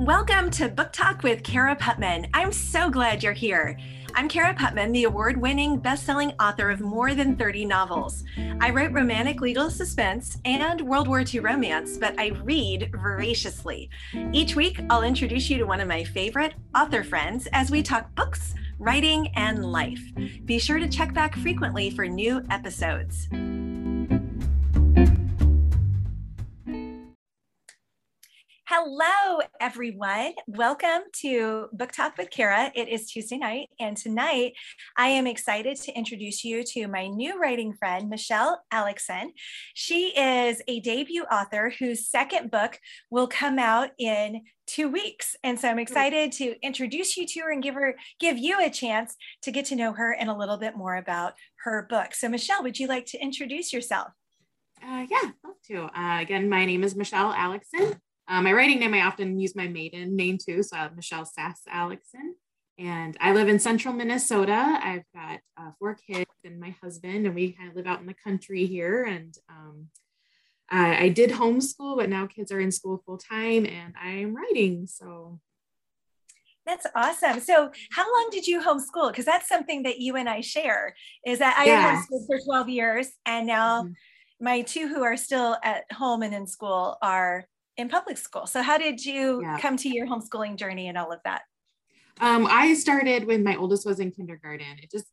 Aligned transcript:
Welcome 0.00 0.48
to 0.52 0.70
Book 0.70 0.92
Talk 0.92 1.22
with 1.22 1.42
Cara 1.42 1.76
Putman. 1.76 2.30
I'm 2.32 2.52
so 2.52 2.88
glad 2.88 3.22
you're 3.22 3.34
here. 3.34 3.76
I'm 4.14 4.30
Cara 4.30 4.54
Putman, 4.54 4.94
the 4.94 5.04
award 5.04 5.36
winning 5.36 5.76
best 5.76 6.06
selling 6.06 6.32
author 6.40 6.70
of 6.70 6.80
more 6.80 7.14
than 7.14 7.36
30 7.36 7.66
novels. 7.66 8.24
I 8.62 8.70
write 8.70 8.94
romantic 8.94 9.42
legal 9.42 9.68
suspense 9.68 10.38
and 10.46 10.80
World 10.80 11.06
War 11.06 11.22
II 11.22 11.40
romance, 11.40 11.98
but 11.98 12.18
I 12.18 12.28
read 12.28 12.90
voraciously. 12.94 13.90
Each 14.32 14.56
week, 14.56 14.80
I'll 14.88 15.02
introduce 15.02 15.50
you 15.50 15.58
to 15.58 15.66
one 15.66 15.80
of 15.80 15.88
my 15.88 16.02
favorite 16.02 16.54
author 16.74 17.04
friends 17.04 17.46
as 17.52 17.70
we 17.70 17.82
talk 17.82 18.14
books, 18.14 18.54
writing, 18.78 19.28
and 19.36 19.70
life. 19.70 20.00
Be 20.46 20.58
sure 20.58 20.78
to 20.78 20.88
check 20.88 21.12
back 21.12 21.36
frequently 21.36 21.90
for 21.90 22.08
new 22.08 22.42
episodes. 22.48 23.28
Hello, 28.72 29.40
everyone. 29.58 30.32
Welcome 30.46 31.02
to 31.22 31.66
Book 31.72 31.90
Talk 31.90 32.16
with 32.16 32.30
Cara. 32.30 32.70
It 32.72 32.86
is 32.86 33.10
Tuesday 33.10 33.36
night, 33.36 33.68
and 33.80 33.96
tonight 33.96 34.52
I 34.96 35.08
am 35.08 35.26
excited 35.26 35.76
to 35.78 35.92
introduce 35.92 36.44
you 36.44 36.62
to 36.62 36.86
my 36.86 37.08
new 37.08 37.40
writing 37.40 37.72
friend, 37.72 38.08
Michelle 38.08 38.62
Alexson. 38.72 39.32
She 39.74 40.16
is 40.16 40.62
a 40.68 40.78
debut 40.78 41.24
author 41.24 41.72
whose 41.80 42.08
second 42.08 42.52
book 42.52 42.78
will 43.10 43.26
come 43.26 43.58
out 43.58 43.90
in 43.98 44.42
two 44.68 44.88
weeks. 44.88 45.34
And 45.42 45.58
so 45.58 45.68
I'm 45.68 45.80
excited 45.80 46.30
to 46.34 46.54
introduce 46.62 47.16
you 47.16 47.26
to 47.26 47.40
her 47.40 47.50
and 47.50 47.64
give 47.64 47.74
her 47.74 47.96
give 48.20 48.38
you 48.38 48.64
a 48.64 48.70
chance 48.70 49.16
to 49.42 49.50
get 49.50 49.64
to 49.64 49.74
know 49.74 49.94
her 49.94 50.12
and 50.12 50.30
a 50.30 50.36
little 50.36 50.58
bit 50.58 50.76
more 50.76 50.94
about 50.94 51.32
her 51.64 51.88
book. 51.90 52.14
So 52.14 52.28
Michelle, 52.28 52.62
would 52.62 52.78
you 52.78 52.86
like 52.86 53.06
to 53.06 53.18
introduce 53.18 53.72
yourself? 53.72 54.10
Uh, 54.80 55.06
yeah, 55.10 55.32
love 55.44 55.56
to. 55.66 55.86
Uh, 55.86 56.20
again, 56.20 56.48
my 56.48 56.64
name 56.64 56.84
is 56.84 56.94
Michelle 56.94 57.32
Alexson. 57.32 57.98
Uh, 58.30 58.40
my 58.40 58.52
writing 58.52 58.78
name, 58.78 58.94
I 58.94 59.02
often 59.02 59.40
use 59.40 59.56
my 59.56 59.66
maiden 59.66 60.14
name 60.14 60.38
too. 60.38 60.62
So 60.62 60.76
I 60.76 60.82
have 60.82 60.94
Michelle 60.94 61.24
Sass 61.24 61.62
Alexson. 61.68 62.36
And 62.78 63.16
I 63.20 63.32
live 63.32 63.48
in 63.48 63.58
central 63.58 63.92
Minnesota. 63.92 64.78
I've 64.82 65.04
got 65.12 65.40
uh, 65.58 65.72
four 65.78 65.96
kids 65.96 66.30
and 66.44 66.58
my 66.58 66.74
husband, 66.82 67.26
and 67.26 67.34
we 67.34 67.52
kind 67.52 67.68
of 67.68 67.76
live 67.76 67.86
out 67.86 68.00
in 68.00 68.06
the 68.06 68.14
country 68.14 68.64
here. 68.64 69.04
And 69.04 69.34
um, 69.50 69.88
I, 70.70 71.04
I 71.04 71.08
did 71.08 71.30
homeschool, 71.30 71.96
but 71.96 72.08
now 72.08 72.26
kids 72.26 72.52
are 72.52 72.60
in 72.60 72.70
school 72.70 73.02
full 73.04 73.18
time 73.18 73.66
and 73.66 73.94
I'm 74.00 74.34
writing. 74.34 74.86
So 74.86 75.40
that's 76.64 76.86
awesome. 76.94 77.40
So, 77.40 77.70
how 77.92 78.04
long 78.04 78.28
did 78.30 78.46
you 78.46 78.62
homeschool? 78.62 79.10
Because 79.10 79.24
that's 79.24 79.48
something 79.48 79.82
that 79.82 79.98
you 79.98 80.16
and 80.16 80.28
I 80.28 80.40
share. 80.40 80.94
Is 81.26 81.40
that 81.40 81.56
I 81.58 81.64
yes. 81.64 82.06
homeschooled 82.06 82.26
for 82.26 82.38
12 82.44 82.68
years, 82.68 83.08
and 83.26 83.46
now 83.46 83.82
mm-hmm. 83.82 84.44
my 84.44 84.60
two 84.62 84.86
who 84.86 85.02
are 85.02 85.16
still 85.16 85.56
at 85.64 85.90
home 85.92 86.22
and 86.22 86.34
in 86.34 86.46
school 86.46 86.96
are 87.02 87.46
in 87.80 87.88
public 87.88 88.18
school. 88.18 88.46
So 88.46 88.62
how 88.62 88.78
did 88.78 89.04
you 89.04 89.42
yeah. 89.42 89.58
come 89.58 89.76
to 89.78 89.88
your 89.88 90.06
homeschooling 90.06 90.56
journey 90.56 90.88
and 90.88 90.96
all 90.96 91.12
of 91.12 91.20
that? 91.24 91.42
Um, 92.20 92.46
I 92.48 92.74
started 92.74 93.26
when 93.26 93.42
my 93.42 93.56
oldest 93.56 93.86
was 93.86 93.98
in 93.98 94.10
kindergarten. 94.12 94.78
It 94.82 94.90
just 94.90 95.06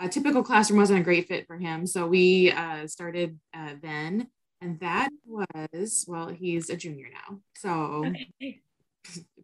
a 0.00 0.08
typical 0.08 0.42
classroom 0.42 0.78
wasn't 0.78 1.00
a 1.00 1.02
great 1.02 1.28
fit 1.28 1.46
for 1.46 1.56
him, 1.56 1.86
so 1.86 2.06
we 2.06 2.52
uh, 2.52 2.86
started 2.86 3.38
uh, 3.54 3.74
then, 3.82 4.28
and 4.60 4.78
that 4.80 5.08
was 5.26 6.04
well, 6.08 6.28
he's 6.28 6.70
a 6.70 6.76
junior 6.76 7.08
now, 7.12 7.40
so 7.56 8.04
okay. 8.06 8.30
it 8.40 8.60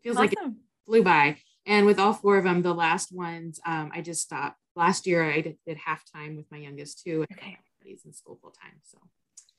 feels 0.02 0.17
awesome. 0.17 0.17
like 0.17 0.33
it 0.33 0.52
flew 0.86 1.02
by. 1.02 1.36
And 1.67 1.86
with 1.86 1.98
all 1.98 2.12
four 2.12 2.36
of 2.36 2.45
them, 2.45 2.62
the 2.62 2.75
last 2.75 3.11
ones, 3.11 3.58
um, 3.64 3.91
I 3.92 4.02
just 4.02 4.20
stopped. 4.20 4.58
Last 4.77 5.06
year, 5.06 5.25
I 5.25 5.41
did, 5.41 5.56
did 5.67 5.78
half 5.78 6.02
time 6.12 6.36
with 6.36 6.47
my 6.50 6.58
youngest 6.58 7.02
too. 7.05 7.25
Okay, 7.33 7.58
he's 7.83 8.05
in 8.05 8.12
school 8.12 8.39
full 8.41 8.50
time, 8.50 8.80
so 8.83 8.98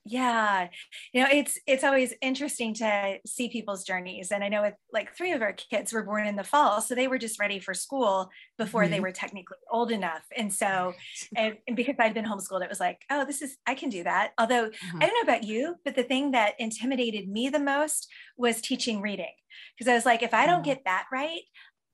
yeah 0.08 0.68
you 1.14 1.22
know 1.22 1.28
it's 1.32 1.58
it's 1.66 1.84
always 1.84 2.14
interesting 2.22 2.76
to 2.76 3.18
see 3.26 3.50
people's 3.50 3.84
journeys 3.84 4.32
and 4.32 4.44
i 4.44 4.48
know 4.48 4.62
with 4.62 4.76
like 4.94 5.16
three 5.16 5.32
of 5.32 5.42
our 5.42 5.54
kids 5.54 5.92
were 5.92 6.04
born 6.04 6.28
in 6.28 6.36
the 6.36 6.44
fall 6.44 6.80
so 6.80 6.94
they 6.94 7.08
were 7.08 7.18
just 7.18 7.40
ready 7.40 7.60
for 7.60 7.74
school 7.74 8.30
before 8.60 8.84
mm-hmm. 8.84 8.92
they 8.92 9.00
were 9.00 9.12
technically 9.12 9.58
old 9.72 9.92
enough 9.92 10.24
and 10.38 10.54
so 10.54 10.94
and, 11.36 11.58
and, 11.68 11.76
because 11.76 11.96
i'd 12.00 12.14
been 12.14 12.26
homeschooled 12.26 12.64
it 12.64 12.70
was 12.70 12.80
like 12.80 13.02
oh 13.10 13.26
this 13.26 13.42
is 13.42 13.58
i 13.66 13.74
can 13.74 13.90
do 13.90 14.04
that 14.04 14.32
although 14.38 14.70
mm-hmm. 14.70 14.98
i 15.02 15.08
don't 15.08 15.26
know 15.26 15.34
about 15.34 15.44
you 15.44 15.76
but 15.84 15.96
the 15.96 16.04
thing 16.04 16.32
that 16.32 16.54
intimidated 16.60 17.28
me 17.28 17.50
the 17.50 17.60
most 17.60 18.08
was 18.38 18.62
teaching 18.62 19.02
reading 19.02 19.34
because 19.76 19.90
i 19.90 19.96
was 19.96 20.06
like 20.06 20.22
if 20.22 20.36
i 20.36 20.46
don't 20.46 20.58
mm-hmm. 20.58 20.66
get 20.66 20.86
that 20.86 21.06
right 21.12 21.42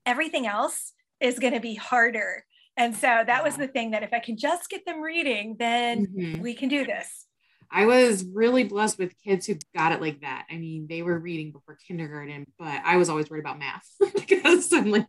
everything 0.04 0.46
else 0.46 0.92
is 1.20 1.38
going 1.38 1.54
to 1.54 1.60
be 1.60 1.76
harder 1.76 2.44
and 2.76 2.94
so 2.94 3.22
that 3.26 3.42
was 3.42 3.56
the 3.56 3.68
thing 3.68 3.92
that 3.92 4.02
if 4.02 4.12
i 4.12 4.18
can 4.18 4.36
just 4.36 4.68
get 4.68 4.84
them 4.84 5.00
reading 5.00 5.56
then 5.58 6.06
mm-hmm. 6.06 6.42
we 6.42 6.52
can 6.52 6.68
do 6.68 6.84
this 6.84 7.26
I 7.72 7.86
was 7.86 8.24
really 8.24 8.64
blessed 8.64 8.98
with 8.98 9.14
kids 9.24 9.46
who 9.46 9.56
got 9.74 9.92
it 9.92 10.00
like 10.00 10.20
that. 10.20 10.44
I 10.50 10.56
mean, 10.56 10.86
they 10.88 11.02
were 11.02 11.18
reading 11.18 11.52
before 11.52 11.78
kindergarten, 11.88 12.46
but 12.58 12.82
I 12.84 12.96
was 12.96 13.08
always 13.08 13.30
worried 13.30 13.40
about 13.40 13.58
math 13.58 13.86
because 14.14 14.72
I'm 14.72 14.90
like, 14.90 15.06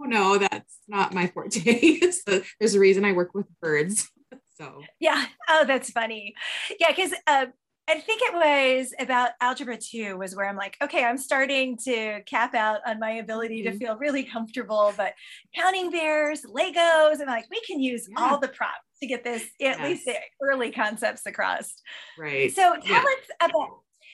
oh 0.00 0.04
no, 0.04 0.38
that's 0.38 0.78
not 0.86 1.12
my 1.12 1.26
forte. 1.26 2.00
so 2.10 2.42
there's 2.60 2.74
a 2.74 2.80
reason 2.80 3.04
I 3.04 3.12
work 3.12 3.34
with 3.34 3.46
birds. 3.60 4.08
So 4.58 4.82
yeah, 4.98 5.26
oh, 5.50 5.64
that's 5.66 5.90
funny. 5.90 6.32
Yeah, 6.80 6.88
because 6.88 7.12
uh, 7.26 7.46
I 7.88 8.00
think 8.00 8.20
it 8.22 8.34
was 8.34 8.92
about 8.98 9.30
algebra 9.40 9.76
two 9.76 10.18
was 10.18 10.34
where 10.34 10.48
I'm 10.48 10.56
like, 10.56 10.76
okay, 10.82 11.04
I'm 11.04 11.18
starting 11.18 11.76
to 11.84 12.20
cap 12.24 12.54
out 12.54 12.80
on 12.84 12.98
my 12.98 13.12
ability 13.12 13.62
mm-hmm. 13.62 13.78
to 13.78 13.78
feel 13.78 13.96
really 13.96 14.24
comfortable, 14.24 14.92
but 14.96 15.14
counting 15.54 15.90
bears, 15.90 16.42
Legos, 16.42 17.20
and 17.20 17.26
like 17.26 17.46
we 17.50 17.60
can 17.66 17.80
use 17.80 18.08
yeah. 18.10 18.16
all 18.18 18.38
the 18.38 18.48
props 18.48 18.80
to 19.00 19.06
get 19.06 19.22
this 19.22 19.42
at 19.42 19.78
yes. 19.78 19.80
least 19.80 20.04
the 20.04 20.14
early 20.42 20.72
concepts 20.72 21.26
across. 21.26 21.74
Right. 22.18 22.52
So 22.52 22.74
tell 22.74 22.84
yeah. 22.84 22.98
us 22.98 23.50
about 23.50 23.68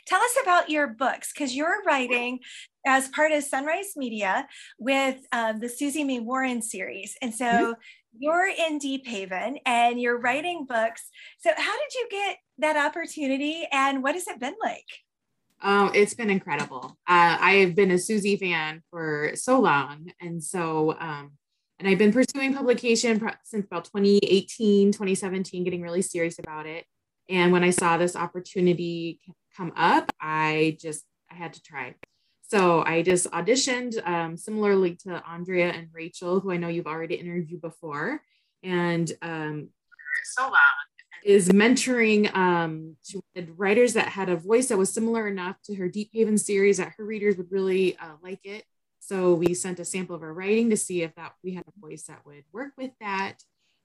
tell 0.06 0.20
us 0.20 0.36
about 0.42 0.68
your 0.68 0.88
books 0.88 1.32
because 1.32 1.56
you're 1.56 1.82
writing 1.86 2.40
as 2.86 3.08
part 3.08 3.32
of 3.32 3.42
Sunrise 3.44 3.92
Media 3.96 4.46
with 4.78 5.16
um, 5.32 5.60
the 5.60 5.68
Susie 5.68 6.04
May 6.04 6.20
Warren 6.20 6.62
series, 6.62 7.16
and 7.22 7.34
so. 7.34 7.44
Mm-hmm. 7.44 7.72
You're 8.18 8.46
in 8.46 8.78
Deephaven 8.78 9.56
and 9.64 9.98
you're 9.98 10.20
writing 10.20 10.66
books. 10.68 11.08
So, 11.38 11.48
how 11.56 11.72
did 11.72 11.94
you 11.94 12.08
get 12.10 12.36
that 12.58 12.76
opportunity 12.76 13.66
and 13.70 14.02
what 14.02 14.14
has 14.14 14.26
it 14.26 14.40
been 14.40 14.54
like? 14.62 14.86
Um, 15.60 15.92
it's 15.94 16.14
been 16.14 16.30
incredible. 16.30 16.96
Uh, 17.08 17.36
I 17.40 17.52
have 17.60 17.76
been 17.76 17.92
a 17.92 17.98
Susie 17.98 18.36
fan 18.36 18.82
for 18.90 19.32
so 19.34 19.60
long. 19.60 20.10
And 20.20 20.42
so 20.42 20.96
um, 20.98 21.32
and 21.82 21.90
I've 21.90 21.98
been 21.98 22.12
pursuing 22.12 22.54
publication 22.54 23.20
since 23.42 23.66
about 23.66 23.86
2018, 23.86 24.92
2017, 24.92 25.64
getting 25.64 25.82
really 25.82 26.00
serious 26.00 26.38
about 26.38 26.64
it. 26.64 26.84
And 27.28 27.50
when 27.50 27.64
I 27.64 27.70
saw 27.70 27.96
this 27.96 28.14
opportunity 28.14 29.18
come 29.56 29.72
up, 29.74 30.12
I 30.20 30.76
just 30.80 31.04
I 31.28 31.34
had 31.34 31.54
to 31.54 31.62
try. 31.62 31.96
So 32.42 32.84
I 32.84 33.02
just 33.02 33.28
auditioned 33.32 34.06
um, 34.06 34.36
similarly 34.36 34.96
to 35.06 35.20
Andrea 35.28 35.72
and 35.72 35.88
Rachel, 35.92 36.38
who 36.38 36.52
I 36.52 36.56
know 36.56 36.68
you've 36.68 36.86
already 36.86 37.16
interviewed 37.16 37.60
before, 37.60 38.20
and 38.62 39.10
um, 39.20 39.70
so 40.24 40.42
long 40.42 40.52
is 41.24 41.48
mentoring 41.48 42.34
um, 42.34 42.96
writers 43.56 43.94
that 43.94 44.08
had 44.08 44.28
a 44.28 44.36
voice 44.36 44.68
that 44.68 44.78
was 44.78 44.92
similar 44.92 45.28
enough 45.28 45.56
to 45.62 45.74
her 45.74 45.88
Deephaven 45.88 46.38
series 46.38 46.78
that 46.78 46.92
her 46.96 47.04
readers 47.04 47.36
would 47.36 47.50
really 47.50 47.96
uh, 47.98 48.16
like 48.22 48.40
it. 48.44 48.64
So 49.00 49.34
we 49.34 49.54
sent 49.54 49.80
a 49.80 49.84
sample 49.84 50.14
of 50.14 50.22
our 50.22 50.32
writing 50.32 50.70
to 50.70 50.76
see 50.76 51.02
if 51.02 51.14
that 51.16 51.32
we 51.42 51.54
had 51.54 51.64
a 51.66 51.80
voice 51.80 52.04
that 52.04 52.24
would 52.24 52.44
work 52.52 52.72
with 52.78 52.92
that, 53.00 53.38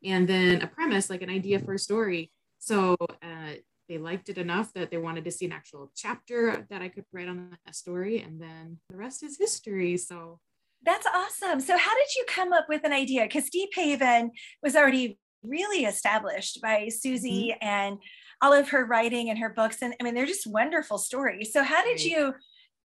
and 0.03 0.27
then 0.27 0.61
a 0.61 0.67
premise 0.67 1.09
like 1.09 1.21
an 1.21 1.29
idea 1.29 1.59
for 1.59 1.73
a 1.73 1.79
story. 1.79 2.31
So 2.59 2.95
uh, 3.01 3.53
they 3.89 3.97
liked 3.97 4.29
it 4.29 4.37
enough 4.37 4.73
that 4.73 4.91
they 4.91 4.97
wanted 4.97 5.25
to 5.25 5.31
see 5.31 5.45
an 5.45 5.51
actual 5.51 5.91
chapter 5.95 6.67
that 6.69 6.81
I 6.81 6.89
could 6.89 7.05
write 7.11 7.27
on 7.27 7.57
that 7.65 7.75
story, 7.75 8.21
and 8.21 8.39
then 8.41 8.79
the 8.89 8.97
rest 8.97 9.23
is 9.23 9.37
history. 9.37 9.97
So 9.97 10.39
that's 10.83 11.07
awesome. 11.07 11.59
So 11.61 11.77
how 11.77 11.95
did 11.95 12.15
you 12.15 12.25
come 12.27 12.53
up 12.53 12.67
with 12.69 12.83
an 12.83 12.93
idea? 12.93 13.23
Because 13.23 13.49
Deephaven 13.49 14.31
was 14.61 14.75
already 14.75 15.17
really 15.43 15.85
established 15.85 16.61
by 16.61 16.89
Susie 16.89 17.53
mm-hmm. 17.53 17.67
and 17.67 17.97
all 18.41 18.53
of 18.53 18.69
her 18.69 18.85
writing 18.85 19.29
and 19.29 19.39
her 19.39 19.49
books, 19.49 19.81
and 19.81 19.93
I 19.99 20.03
mean 20.03 20.13
they're 20.13 20.25
just 20.25 20.47
wonderful 20.47 20.97
stories. 20.97 21.51
So 21.53 21.63
how 21.63 21.83
did 21.83 22.03
you? 22.03 22.33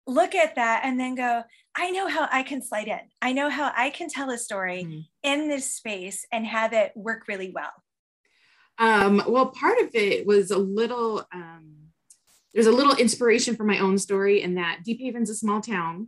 look 0.07 0.33
at 0.33 0.55
that 0.55 0.81
and 0.83 0.99
then 0.99 1.15
go, 1.15 1.44
I 1.75 1.91
know 1.91 2.07
how 2.07 2.27
I 2.31 2.41
can 2.41 2.61
slide 2.61 2.88
in. 2.88 2.99
I 3.21 3.33
know 3.33 3.49
how 3.49 3.71
I 3.75 3.89
can 3.89 4.09
tell 4.09 4.31
a 4.31 4.38
story 4.38 4.83
mm-hmm. 4.83 4.99
in 5.23 5.49
this 5.49 5.71
space 5.71 6.25
and 6.31 6.45
have 6.47 6.73
it 6.73 6.94
work 6.95 7.27
really 7.27 7.51
well. 7.53 7.71
Um, 8.79 9.21
well, 9.27 9.47
part 9.47 9.79
of 9.79 9.93
it 9.93 10.25
was 10.25 10.51
a 10.51 10.57
little, 10.57 11.25
um, 11.33 11.73
there's 12.53 12.67
a 12.67 12.71
little 12.71 12.95
inspiration 12.95 13.55
for 13.55 13.63
my 13.63 13.79
own 13.79 13.97
story 13.97 14.41
in 14.41 14.55
that 14.55 14.79
Deephaven's 14.83 15.29
a 15.29 15.35
small 15.35 15.61
town. 15.61 16.07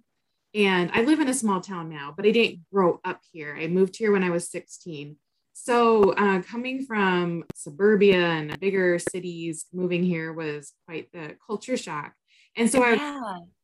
And 0.55 0.89
I 0.93 1.03
live 1.03 1.19
in 1.19 1.27
a 1.27 1.33
small 1.33 1.61
town 1.61 1.89
now, 1.89 2.13
but 2.15 2.25
I 2.25 2.31
didn't 2.31 2.61
grow 2.73 2.99
up 3.05 3.21
here. 3.31 3.55
I 3.59 3.67
moved 3.67 3.97
here 3.97 4.11
when 4.11 4.23
I 4.23 4.31
was 4.31 4.49
16. 4.49 5.15
So, 5.61 6.13
uh, 6.13 6.41
coming 6.43 6.85
from 6.85 7.43
suburbia 7.53 8.17
and 8.17 8.57
bigger 8.61 8.97
cities, 8.97 9.65
moving 9.73 10.03
here 10.03 10.31
was 10.31 10.71
quite 10.87 11.11
the 11.11 11.35
culture 11.45 11.75
shock. 11.75 12.13
And 12.55 12.71
so 12.71 12.79
yeah. 12.79 13.19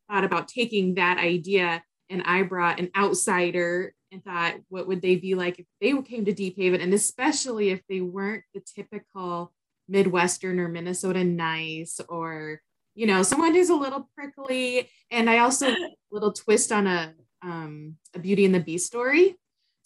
I 0.10 0.14
thought 0.14 0.26
about 0.26 0.50
taking 0.50 0.96
that 0.96 1.18
idea 1.18 1.82
and 2.10 2.22
I 2.24 2.44
brought 2.44 2.82
an 2.82 2.92
outsider 2.98 3.94
and 4.12 4.22
thought, 4.24 4.56
what 4.68 4.88
would 4.88 5.02
they 5.02 5.16
be 5.16 5.36
like 5.36 5.58
if 5.58 5.66
they 5.80 6.00
came 6.02 6.26
to 6.26 6.34
Deephaven? 6.34 6.82
And 6.82 6.94
especially 6.94 7.70
if 7.70 7.82
they 7.88 8.02
weren't 8.02 8.44
the 8.54 8.62
typical 8.76 9.54
Midwestern 9.88 10.60
or 10.60 10.68
Minnesota 10.68 11.24
nice 11.24 12.02
or, 12.10 12.62
you 12.94 13.08
know, 13.08 13.24
someone 13.24 13.54
who's 13.54 13.70
a 13.70 13.76
little 13.76 14.10
prickly. 14.16 14.90
And 15.12 15.30
I 15.30 15.40
also 15.40 15.68
a 15.68 15.90
little 16.12 16.34
twist 16.34 16.74
on 16.74 16.88
a 16.88 17.14
um, 17.42 17.96
a 18.14 18.20
Beauty 18.20 18.44
and 18.44 18.54
the 18.54 18.60
Beast 18.60 18.86
story. 18.86 19.38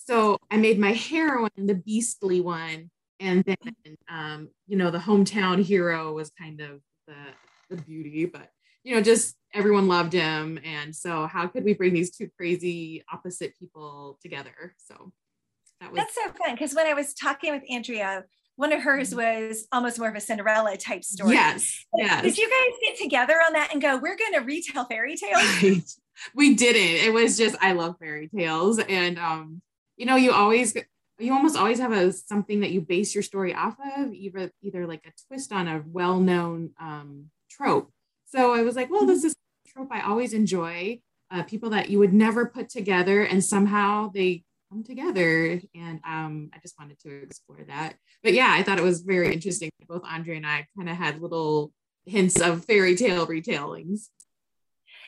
So 0.10 0.40
I 0.50 0.58
made 0.58 0.80
my 0.80 0.94
heroine 0.94 1.52
the 1.56 1.76
beastly 1.76 2.42
one, 2.42 2.90
and 3.20 3.44
then 3.44 3.96
um, 4.10 4.50
you 4.66 4.76
know 4.76 4.90
the 4.90 4.98
hometown 4.98 5.64
hero 5.64 6.12
was 6.14 6.32
kind 6.32 6.62
of 6.62 6.82
the 7.06 7.14
the 7.70 7.80
beauty, 7.80 8.26
but 8.26 8.50
you 8.84 8.96
know 8.96 9.04
just 9.04 9.36
everyone 9.54 9.88
loved 9.88 10.14
him, 10.14 10.58
and 10.66 10.96
so 10.96 11.28
how 11.28 11.46
could 11.46 11.64
we 11.64 11.76
bring 11.76 11.94
these 11.94 12.10
two 12.10 12.28
crazy 12.36 13.04
opposite 13.14 13.54
people 13.60 14.18
together? 14.20 14.74
So 14.78 15.12
that 15.80 15.92
was 15.92 16.00
that's 16.00 16.16
so 16.16 16.24
fun 16.44 16.56
because 16.56 16.74
when 16.74 16.88
I 16.88 16.96
was 16.96 17.14
talking 17.14 17.54
with 17.54 17.62
Andrea 17.70 18.26
one 18.56 18.74
of 18.74 18.82
hers 18.82 19.14
mm-hmm. 19.14 19.50
was 19.50 19.68
almost 19.72 20.00
more 20.00 20.10
of 20.10 20.16
a 20.16 20.20
Cinderella 20.20 20.76
type 20.76 21.04
story. 21.04 21.34
Yes. 21.34 21.86
Yes. 21.96 22.24
Did 22.24 22.38
you 22.38 22.50
guys 22.50 22.78
get 22.82 23.02
together 23.02 23.36
on 23.36 23.54
that 23.54 23.72
and 23.72 23.82
go, 23.82 23.96
we're 23.96 24.18
going 24.18 24.34
to 24.34 24.40
retell 24.40 24.84
fairy 24.84 25.16
tales? 25.16 25.64
Right. 25.64 25.82
We 26.36 26.54
didn't. 26.54 27.08
It 27.08 27.14
was 27.14 27.38
just, 27.38 27.56
I 27.62 27.72
love 27.72 27.96
fairy 27.98 28.28
tales. 28.28 28.78
And, 28.78 29.18
um, 29.18 29.62
you 30.00 30.06
know, 30.06 30.16
you 30.16 30.32
always, 30.32 30.76
you 31.20 31.34
almost 31.34 31.58
always 31.58 31.78
have 31.80 31.92
a 31.92 32.14
something 32.14 32.62
that 32.62 32.72
you 32.72 32.80
base 32.80 33.14
your 33.14 33.22
story 33.22 33.54
off 33.54 33.76
of, 33.98 34.14
either, 34.14 34.50
either 34.64 34.88
like 34.88 35.06
a 35.06 35.12
twist 35.28 35.52
on 35.52 35.68
a 35.68 35.84
well 35.86 36.20
known 36.20 36.72
um, 36.80 37.26
trope. 37.52 37.92
So 38.26 38.54
I 38.56 38.62
was 38.62 38.76
like, 38.78 38.90
well, 38.90 39.06
this 39.06 39.26
is 39.26 39.34
a 39.34 39.70
trope 39.70 39.90
I 39.92 40.02
always 40.02 40.34
enjoy. 40.34 41.02
Uh, 41.30 41.44
people 41.44 41.70
that 41.72 41.90
you 41.90 42.00
would 42.00 42.14
never 42.14 42.48
put 42.48 42.70
together 42.70 43.24
and 43.24 43.44
somehow 43.44 44.10
they 44.12 44.44
come 44.72 44.84
together. 44.84 45.62
And 45.76 46.00
um, 46.08 46.50
I 46.54 46.60
just 46.60 46.80
wanted 46.80 46.98
to 47.02 47.22
explore 47.22 47.66
that. 47.68 47.96
But 48.24 48.34
yeah, 48.34 48.52
I 48.52 48.64
thought 48.64 48.80
it 48.80 48.84
was 48.84 49.02
very 49.02 49.34
interesting. 49.34 49.70
Both 49.88 50.04
Andre 50.06 50.38
and 50.38 50.48
I 50.48 50.66
kind 50.78 50.90
of 50.90 50.96
had 50.96 51.22
little 51.22 51.74
hints 52.06 52.40
of 52.40 52.64
fairy 52.66 52.96
tale 52.96 53.28
retellings. 53.28 54.08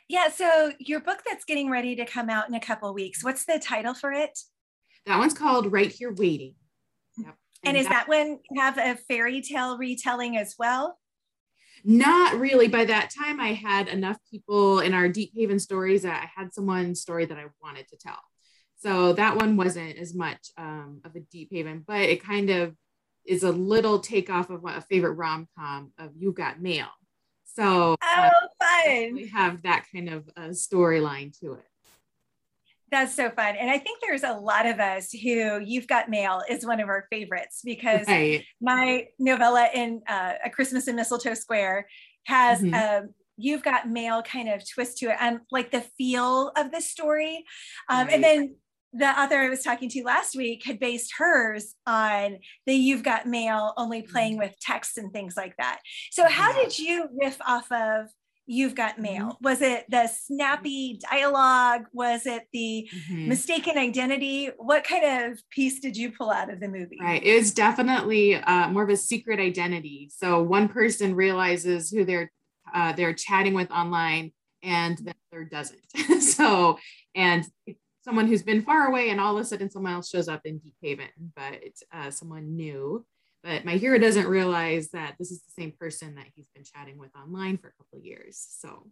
Yeah. 0.10 0.30
So 0.30 0.74
your 0.78 1.00
book 1.00 1.22
that's 1.26 1.46
getting 1.46 1.70
ready 1.70 1.96
to 1.96 2.06
come 2.06 2.30
out 2.30 2.50
in 2.50 2.54
a 2.54 2.60
couple 2.60 2.94
weeks, 2.94 3.24
what's 3.24 3.46
the 3.46 3.60
title 3.60 3.94
for 3.94 4.12
it? 4.12 4.38
That 5.06 5.20
one's 5.20 5.34
called 5.34 5.72
Right 5.72 5.92
Here 5.92 6.14
Waiting. 6.14 6.56
Yep. 7.18 7.36
And, 7.64 7.76
and 7.76 7.78
is 7.78 7.88
that, 7.88 8.08
that 8.08 8.08
one 8.08 8.40
have 8.58 8.78
a 8.78 8.96
fairy 8.96 9.42
tale 9.42 9.78
retelling 9.78 10.38
as 10.38 10.56
well? 10.58 10.98
Not 11.84 12.40
really. 12.40 12.68
By 12.68 12.86
that 12.86 13.12
time, 13.18 13.40
I 13.40 13.54
had 13.54 13.88
enough 13.88 14.18
people 14.30 14.80
in 14.80 14.94
our 14.94 15.10
Deep 15.10 15.32
Haven 15.36 15.60
stories 15.60 16.04
that 16.04 16.24
I 16.24 16.42
had 16.42 16.54
someone's 16.54 17.02
story 17.02 17.26
that 17.26 17.38
I 17.38 17.46
wanted 17.62 17.88
to 17.90 17.98
tell. 17.98 18.20
So 18.82 19.14
that 19.14 19.36
one 19.36 19.58
wasn't 19.58 19.98
as 19.98 20.16
much 20.16 20.50
um, 20.58 21.02
of 21.06 21.16
a 21.16 21.20
deep 21.20 21.50
haven, 21.52 21.84
but 21.86 22.02
it 22.02 22.24
kind 22.24 22.50
of 22.50 22.76
is 23.26 23.44
a 23.44 23.52
little 23.52 24.00
takeoff 24.00 24.50
of 24.50 24.66
a 24.66 24.82
favorite 24.82 25.14
rom 25.14 25.48
com 25.58 25.92
of 26.00 26.12
You 26.16 26.32
Got 26.32 26.60
Mail. 26.60 26.88
So 27.46 27.96
oh, 28.02 28.30
uh! 28.62 28.84
We 29.14 29.28
have 29.34 29.62
that 29.64 29.86
kind 29.94 30.10
of 30.10 30.28
a 30.36 30.50
storyline 30.50 31.38
to 31.42 31.54
it. 31.54 31.66
That's 32.92 33.16
so 33.16 33.30
fun. 33.30 33.56
And 33.56 33.70
I 33.70 33.78
think 33.78 34.00
there's 34.02 34.24
a 34.24 34.34
lot 34.34 34.66
of 34.66 34.80
us 34.82 35.12
who 35.14 35.62
You've 35.64 35.88
Got 35.88 36.10
Mail 36.10 36.42
is 36.50 36.66
one 36.66 36.82
of 36.82 36.90
our 36.90 37.08
favorites 37.10 37.62
because 37.64 38.06
right. 38.08 38.44
my 38.60 39.08
novella 39.18 39.70
in 39.74 40.02
uh, 40.08 40.34
A 40.44 40.50
Christmas 40.50 40.90
in 40.90 40.98
Mistletoe 40.98 41.34
Square 41.34 41.88
has 42.26 42.62
mm-hmm. 42.62 42.74
a 42.74 43.04
You've 43.38 43.64
Got 43.64 43.90
Mail 43.90 44.22
kind 44.22 44.50
of 44.50 44.62
twist 44.70 44.98
to 44.98 45.08
it 45.08 45.16
and 45.22 45.40
like 45.52 45.72
the 45.72 45.82
feel 45.98 46.52
of 46.58 46.72
the 46.72 46.82
story. 46.82 47.46
Um, 47.90 48.08
right. 48.08 48.14
And 48.14 48.24
then 48.24 48.56
the 48.94 49.08
author 49.08 49.40
I 49.40 49.48
was 49.48 49.64
talking 49.64 49.88
to 49.90 50.04
last 50.04 50.36
week 50.36 50.66
had 50.66 50.78
based 50.78 51.14
hers 51.18 51.76
on 51.88 52.40
the 52.66 52.74
You've 52.74 53.04
Got 53.04 53.26
Mail 53.26 53.74
only 53.78 54.02
mm-hmm. 54.02 54.12
playing 54.12 54.38
with 54.38 54.54
text 54.60 54.98
and 54.98 55.14
things 55.14 55.36
like 55.38 55.56
that. 55.58 55.80
So, 56.12 56.28
how 56.28 56.52
did 56.52 56.78
you 56.78 57.08
riff 57.22 57.38
off 57.48 57.72
of 57.72 58.10
You've 58.46 58.76
Got 58.76 58.94
mm-hmm. 58.94 59.02
Mail? 59.04 59.38
Was 59.42 59.62
it 59.62 59.86
the 59.90 60.08
snappy 60.08 61.00
dialogue? 61.12 61.86
Was 61.94 62.26
it 62.26 62.48
the 62.52 62.90
mm-hmm. 62.94 63.30
mistaken 63.30 63.78
identity? 63.78 64.50
What 64.58 64.84
kind 64.84 65.32
of 65.32 65.40
piece 65.50 65.80
did 65.80 65.96
you 65.96 66.12
pull 66.12 66.32
out 66.32 66.52
of 66.52 66.60
the 66.60 66.68
movie? 66.68 66.98
Right. 67.02 67.24
It 67.24 67.36
was 67.36 67.54
definitely 67.54 68.36
uh, 68.36 68.70
more 68.70 68.84
of 68.84 68.90
a 68.90 68.98
secret 68.98 69.40
identity. 69.40 70.10
So, 70.14 70.42
one 70.42 70.68
person 70.68 71.16
realizes 71.16 71.90
who 71.90 72.06
they're 72.06 72.32
uh, 72.74 72.94
they're 72.94 73.14
chatting 73.14 73.54
with 73.54 73.70
online 73.72 74.32
and 74.64 74.98
the 74.98 75.14
other 75.32 75.44
doesn't. 75.44 75.82
so, 76.22 76.78
and 77.16 77.46
someone 78.04 78.28
who's 78.28 78.44
been 78.44 78.62
far 78.62 78.88
away 78.88 79.10
and 79.10 79.20
all 79.20 79.36
of 79.36 79.42
a 79.42 79.46
sudden 79.46 79.70
someone 79.70 79.94
else 79.94 80.10
shows 80.10 80.28
up 80.28 80.42
in 80.46 80.58
Deep 80.60 80.76
Haven, 80.82 81.10
but 81.36 81.62
uh, 81.94 82.12
someone 82.12 82.56
new. 82.56 83.06
But 83.44 83.66
my 83.66 83.78
hero 83.78 83.98
doesn't 83.98 84.28
realize 84.28 84.90
that 84.90 85.16
this 85.18 85.32
is 85.32 85.42
the 85.42 85.52
same 85.52 85.72
person 85.72 86.16
that 86.16 86.28
he's 86.36 86.48
been 86.54 86.64
chatting 86.64 86.98
with 86.98 87.10
online 87.16 87.58
for 87.58 87.70
a 87.70 87.72
couple 87.72 88.00
of 88.00 88.06
years. 88.06 88.46
So 88.60 88.88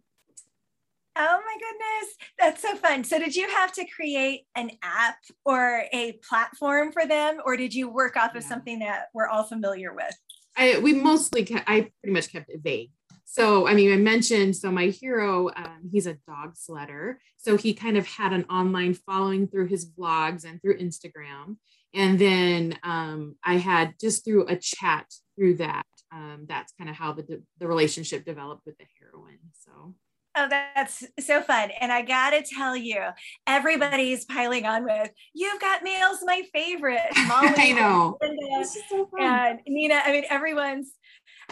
Oh 1.16 1.40
my 1.44 1.56
goodness, 1.58 2.16
that's 2.38 2.62
so 2.62 2.76
fun. 2.76 3.02
So, 3.04 3.18
did 3.18 3.34
you 3.34 3.48
have 3.48 3.72
to 3.72 3.84
create 3.84 4.46
an 4.54 4.70
app 4.82 5.18
or 5.44 5.84
a 5.92 6.12
platform 6.26 6.92
for 6.92 7.04
them, 7.04 7.40
or 7.44 7.56
did 7.56 7.74
you 7.74 7.90
work 7.90 8.16
off 8.16 8.36
of 8.36 8.44
something 8.44 8.78
that 8.78 9.06
we're 9.12 9.26
all 9.26 9.42
familiar 9.42 9.92
with? 9.92 10.16
I 10.56 10.78
we 10.78 10.92
mostly 10.92 11.44
kept, 11.44 11.68
I 11.68 11.90
pretty 12.00 12.14
much 12.14 12.32
kept 12.32 12.48
it 12.48 12.60
vague. 12.62 12.90
So, 13.24 13.68
I 13.68 13.74
mean, 13.74 13.92
I 13.92 13.96
mentioned, 13.96 14.56
so 14.56 14.72
my 14.72 14.86
hero, 14.86 15.50
um, 15.54 15.88
he's 15.92 16.06
a 16.06 16.14
dog 16.26 16.56
sledder. 16.56 17.16
So 17.36 17.56
he 17.56 17.74
kind 17.74 17.96
of 17.96 18.04
had 18.04 18.32
an 18.32 18.44
online 18.50 18.94
following 18.94 19.46
through 19.46 19.66
his 19.66 19.88
vlogs 19.88 20.44
and 20.44 20.60
through 20.60 20.78
Instagram. 20.78 21.56
And 21.94 22.18
then 22.18 22.78
um, 22.82 23.36
I 23.44 23.56
had 23.56 23.94
just 24.00 24.24
through 24.24 24.46
a 24.46 24.56
chat 24.56 25.06
through 25.36 25.56
that, 25.56 25.86
um, 26.12 26.46
that's 26.48 26.72
kind 26.78 26.90
of 26.90 26.96
how 26.96 27.12
the, 27.12 27.42
the 27.58 27.66
relationship 27.66 28.24
developed 28.24 28.62
with 28.66 28.76
the 28.78 28.86
heroine. 29.00 29.38
So. 29.64 29.94
Oh, 30.36 30.46
that's 30.48 31.04
so 31.18 31.42
fun. 31.42 31.70
And 31.80 31.90
I 31.90 32.02
got 32.02 32.30
to 32.30 32.42
tell 32.42 32.76
you, 32.76 33.00
everybody's 33.48 34.24
piling 34.24 34.64
on 34.64 34.84
with, 34.84 35.10
You've 35.34 35.60
Got 35.60 35.82
Mail's 35.82 36.20
my 36.22 36.42
favorite. 36.54 37.00
Molly 37.26 37.48
I 37.56 37.72
know. 37.72 38.16
And, 38.20 38.38
so 38.64 39.08
and 39.18 39.58
Nina, 39.66 40.00
I 40.04 40.12
mean, 40.12 40.24
everyone's 40.30 40.92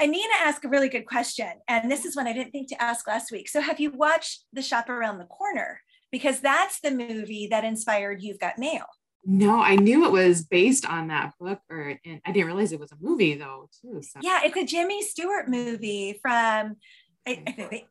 and 0.01 0.13
Nina 0.13 0.35
asked 0.39 0.65
a 0.65 0.69
really 0.69 0.89
good 0.89 1.07
question. 1.07 1.51
And 1.67 1.91
this 1.91 2.05
is 2.05 2.15
one 2.15 2.29
I 2.29 2.33
didn't 2.33 2.53
think 2.53 2.69
to 2.69 2.81
ask 2.81 3.07
last 3.07 3.33
week. 3.33 3.49
So, 3.49 3.61
have 3.61 3.81
you 3.81 3.91
watched 3.91 4.45
The 4.53 4.63
Shop 4.63 4.89
Around 4.89 5.19
the 5.19 5.25
Corner? 5.25 5.81
Because 6.13 6.41
that's 6.41 6.81
the 6.81 6.91
movie 6.91 7.49
that 7.51 7.65
inspired 7.65 8.23
You've 8.23 8.39
Got 8.39 8.59
Mail. 8.59 8.87
No, 9.31 9.61
I 9.61 9.77
knew 9.77 10.07
it 10.07 10.11
was 10.11 10.43
based 10.43 10.87
on 10.87 11.09
that 11.09 11.35
book, 11.39 11.61
or 11.69 11.99
and 12.03 12.21
I 12.25 12.33
didn't 12.33 12.47
realize 12.47 12.73
it 12.73 12.81
was 12.81 12.93
a 12.93 12.97
movie 12.99 13.35
though, 13.35 13.69
too. 13.83 14.01
So. 14.01 14.21
Yeah, 14.23 14.41
it's 14.43 14.57
a 14.57 14.65
Jimmy 14.65 15.03
Stewart 15.03 15.51
movie 15.51 16.19
from 16.23 16.77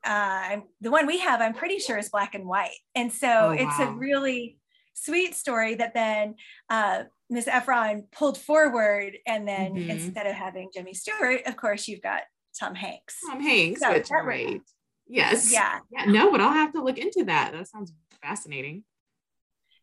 uh, 0.04 0.58
the 0.82 0.90
one 0.90 1.06
we 1.06 1.20
have. 1.20 1.40
I'm 1.40 1.54
pretty 1.54 1.78
sure 1.78 2.00
is 2.00 2.10
black 2.10 2.34
and 2.34 2.48
white, 2.48 2.80
and 2.96 3.14
so 3.14 3.28
oh, 3.28 3.52
it's 3.52 3.78
wow. 3.78 3.90
a 3.90 3.92
really 3.92 4.58
sweet 4.96 5.36
story 5.36 5.76
that 5.76 5.94
then 5.94 6.34
uh, 6.72 7.04
Miss 7.30 7.48
Ephron 7.48 8.08
pulled 8.12 8.40
forward, 8.40 9.16
and 9.28 9.48
then 9.48 9.76
mm-hmm. 9.76 9.92
instead 9.92 10.26
of 10.26 10.34
having 10.34 10.72
Jimmy 10.74 10.96
Stewart, 10.96 11.42
of 11.46 11.56
course, 11.56 11.88
you've 11.88 12.02
got 12.02 12.22
Tom 12.60 12.74
Hanks. 12.74 13.16
Tom 13.30 13.42
Hanks, 13.42 13.82
so 13.82 13.94
which 13.94 14.10
great. 14.10 14.64
Yes. 15.08 15.54
Yeah. 15.54 15.80
Yeah. 15.92 16.06
No, 16.06 16.32
but 16.32 16.42
I'll 16.42 16.52
have 16.52 16.74
to 16.74 16.84
look 16.84 16.98
into 16.98 17.26
that. 17.26 17.52
That 17.54 17.68
sounds 17.68 17.94
fascinating. 18.24 18.84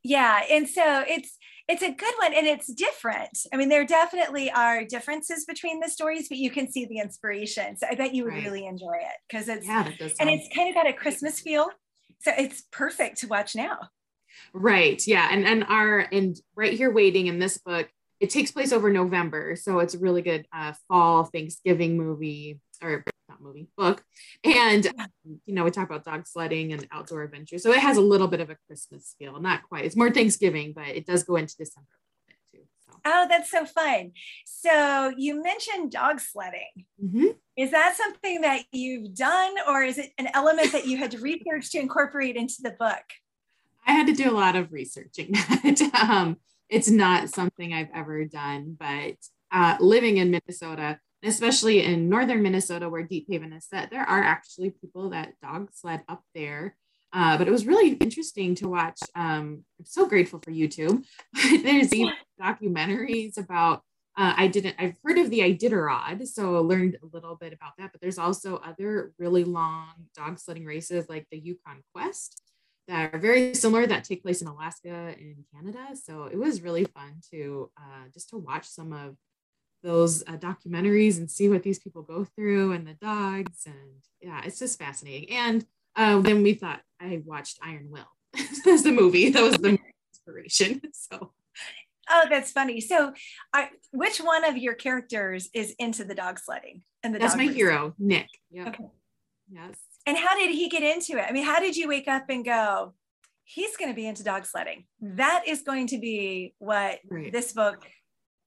Yeah, 0.04 0.42
and 0.50 0.68
so 0.68 1.02
it's 1.08 1.38
it's 1.66 1.82
a 1.82 1.90
good 1.90 2.14
one 2.18 2.34
and 2.34 2.46
it's 2.46 2.72
different. 2.72 3.38
I 3.52 3.56
mean, 3.56 3.70
there 3.70 3.86
definitely 3.86 4.50
are 4.50 4.84
differences 4.84 5.46
between 5.46 5.80
the 5.80 5.88
stories, 5.88 6.28
but 6.28 6.36
you 6.36 6.50
can 6.50 6.70
see 6.70 6.84
the 6.84 6.98
inspiration. 6.98 7.78
So 7.78 7.86
I 7.90 7.94
bet 7.94 8.14
you 8.14 8.24
would 8.24 8.34
right. 8.34 8.44
really 8.44 8.66
enjoy 8.66 8.96
it 8.96 9.16
because 9.28 9.48
it's 9.48 9.66
yeah, 9.66 9.88
and 10.20 10.28
it's 10.28 10.54
kind 10.54 10.68
of 10.68 10.74
got 10.74 10.86
a 10.86 10.92
Christmas 10.92 11.40
feel. 11.40 11.68
So 12.20 12.32
it's 12.36 12.62
perfect 12.70 13.18
to 13.18 13.28
watch 13.28 13.56
now. 13.56 13.88
Right. 14.52 15.02
Yeah. 15.06 15.28
And 15.30 15.46
and 15.46 15.64
our 15.64 16.00
and 16.12 16.36
right 16.54 16.74
here 16.74 16.92
waiting 16.92 17.26
in 17.26 17.38
this 17.38 17.58
book, 17.58 17.88
it 18.20 18.30
takes 18.30 18.50
place 18.52 18.72
over 18.72 18.90
November. 18.90 19.56
So 19.56 19.78
it's 19.78 19.94
a 19.94 19.98
really 19.98 20.22
good 20.22 20.46
uh, 20.54 20.74
fall 20.88 21.24
Thanksgiving 21.24 21.96
movie 21.96 22.60
or 22.82 23.04
movie 23.44 23.68
book. 23.76 24.02
And 24.42 24.84
you 25.44 25.54
know, 25.54 25.64
we 25.64 25.70
talk 25.70 25.88
about 25.88 26.04
dog 26.04 26.26
sledding 26.26 26.72
and 26.72 26.86
outdoor 26.90 27.22
adventure. 27.22 27.58
So 27.58 27.70
it 27.70 27.78
has 27.78 27.96
a 27.96 28.00
little 28.00 28.28
bit 28.28 28.40
of 28.40 28.50
a 28.50 28.56
Christmas 28.66 29.14
feel. 29.18 29.40
Not 29.40 29.62
quite. 29.62 29.84
It's 29.84 29.96
more 29.96 30.10
Thanksgiving, 30.10 30.72
but 30.74 30.88
it 30.88 31.06
does 31.06 31.22
go 31.22 31.36
into 31.36 31.56
December 31.56 31.88
a 31.92 32.02
little 32.02 32.26
bit 32.26 32.36
too. 32.52 32.66
So. 32.86 32.98
Oh, 33.04 33.26
that's 33.28 33.50
so 33.50 33.64
fun. 33.64 34.12
So 34.44 35.12
you 35.16 35.42
mentioned 35.42 35.92
dog 35.92 36.20
sledding. 36.20 36.86
Mm-hmm. 37.02 37.26
Is 37.56 37.70
that 37.70 37.96
something 37.96 38.40
that 38.40 38.64
you've 38.72 39.14
done, 39.14 39.54
or 39.68 39.82
is 39.82 39.98
it 39.98 40.10
an 40.18 40.28
element 40.34 40.72
that 40.72 40.86
you 40.86 40.96
had 40.96 41.12
to 41.12 41.18
research 41.18 41.70
to 41.70 41.78
incorporate 41.78 42.36
into 42.36 42.62
the 42.62 42.72
book? 42.72 43.04
I 43.86 43.92
had 43.92 44.06
to 44.06 44.14
do 44.14 44.30
a 44.30 44.32
lot 44.32 44.56
of 44.56 44.72
researching 44.72 45.32
that. 45.32 45.80
um, 46.08 46.38
it's 46.68 46.88
not 46.88 47.28
something 47.28 47.72
I've 47.72 47.90
ever 47.94 48.24
done, 48.24 48.76
but 48.78 49.16
uh, 49.52 49.76
living 49.78 50.16
in 50.16 50.30
Minnesota, 50.30 50.98
especially 51.24 51.82
in 51.84 52.08
northern 52.08 52.42
Minnesota 52.42 52.88
where 52.88 53.02
Deep 53.02 53.26
Haven 53.28 53.52
is 53.52 53.66
set, 53.66 53.90
there 53.90 54.08
are 54.08 54.22
actually 54.22 54.70
people 54.70 55.10
that 55.10 55.34
dog 55.42 55.70
sled 55.72 56.02
up 56.08 56.22
there. 56.34 56.76
Uh, 57.12 57.38
but 57.38 57.46
it 57.46 57.52
was 57.52 57.66
really 57.66 57.92
interesting 57.92 58.54
to 58.56 58.68
watch. 58.68 58.98
Um, 59.14 59.64
I'm 59.78 59.84
so 59.84 60.06
grateful 60.06 60.40
for 60.40 60.50
YouTube. 60.50 61.04
There's 61.62 61.90
these 61.90 62.10
documentaries 62.40 63.38
about. 63.38 63.82
Uh, 64.16 64.32
I 64.36 64.46
didn't. 64.46 64.76
I've 64.78 64.96
heard 65.02 65.18
of 65.18 65.28
the 65.28 65.40
Iditarod, 65.40 66.24
so 66.28 66.60
learned 66.60 66.98
a 67.02 67.06
little 67.12 67.34
bit 67.34 67.52
about 67.52 67.72
that. 67.78 67.90
But 67.90 68.00
there's 68.00 68.18
also 68.18 68.58
other 68.58 69.12
really 69.18 69.42
long 69.42 69.88
dog 70.16 70.38
sledding 70.38 70.64
races 70.64 71.08
like 71.08 71.26
the 71.32 71.38
Yukon 71.38 71.82
Quest, 71.92 72.40
that 72.88 73.14
are 73.14 73.18
very 73.18 73.54
similar 73.54 73.86
that 73.86 74.04
take 74.04 74.22
place 74.22 74.42
in 74.42 74.48
Alaska 74.48 75.14
and 75.18 75.44
Canada. 75.52 75.96
So 76.00 76.24
it 76.24 76.36
was 76.38 76.62
really 76.62 76.84
fun 76.84 77.20
to 77.32 77.70
uh, 77.76 78.08
just 78.12 78.30
to 78.30 78.36
watch 78.36 78.66
some 78.66 78.92
of 78.92 79.16
those 79.84 80.22
uh, 80.26 80.32
documentaries 80.32 81.18
and 81.18 81.30
see 81.30 81.48
what 81.48 81.62
these 81.62 81.78
people 81.78 82.02
go 82.02 82.24
through 82.24 82.72
and 82.72 82.86
the 82.86 82.94
dogs 82.94 83.66
and 83.66 84.02
yeah, 84.20 84.40
it's 84.44 84.58
just 84.58 84.78
fascinating. 84.78 85.30
And 85.30 85.64
uh, 85.94 86.20
then 86.20 86.42
we 86.42 86.54
thought 86.54 86.80
I 86.98 87.22
watched 87.24 87.58
Iron 87.62 87.88
Will 87.90 88.08
as 88.66 88.82
the 88.82 88.90
movie. 88.90 89.28
That 89.30 89.42
was 89.42 89.58
the 89.58 89.78
inspiration. 90.12 90.80
So. 90.92 91.32
Oh, 92.10 92.26
that's 92.28 92.52
funny. 92.52 92.80
So, 92.82 93.14
I, 93.54 93.70
which 93.90 94.18
one 94.18 94.44
of 94.44 94.58
your 94.58 94.74
characters 94.74 95.48
is 95.54 95.74
into 95.78 96.04
the 96.04 96.14
dog 96.14 96.38
sledding? 96.38 96.82
And 97.02 97.14
the 97.14 97.18
dog 97.18 97.28
that's 97.28 97.36
my 97.36 97.46
hero, 97.46 97.94
Nick. 97.98 98.28
Yeah. 98.50 98.68
Okay. 98.68 98.84
Yes. 99.50 99.76
And 100.06 100.18
how 100.18 100.36
did 100.36 100.50
he 100.50 100.68
get 100.68 100.82
into 100.82 101.18
it? 101.18 101.24
I 101.26 101.32
mean, 101.32 101.44
how 101.44 101.60
did 101.60 101.76
you 101.76 101.88
wake 101.88 102.08
up 102.08 102.24
and 102.28 102.44
go, 102.44 102.92
he's 103.44 103.76
going 103.78 103.90
to 103.90 103.94
be 103.94 104.06
into 104.06 104.22
dog 104.22 104.44
sledding? 104.44 104.84
That 105.00 105.44
is 105.46 105.62
going 105.62 105.86
to 105.88 105.98
be 105.98 106.54
what 106.58 106.98
right. 107.08 107.32
this 107.32 107.52
book 107.52 107.86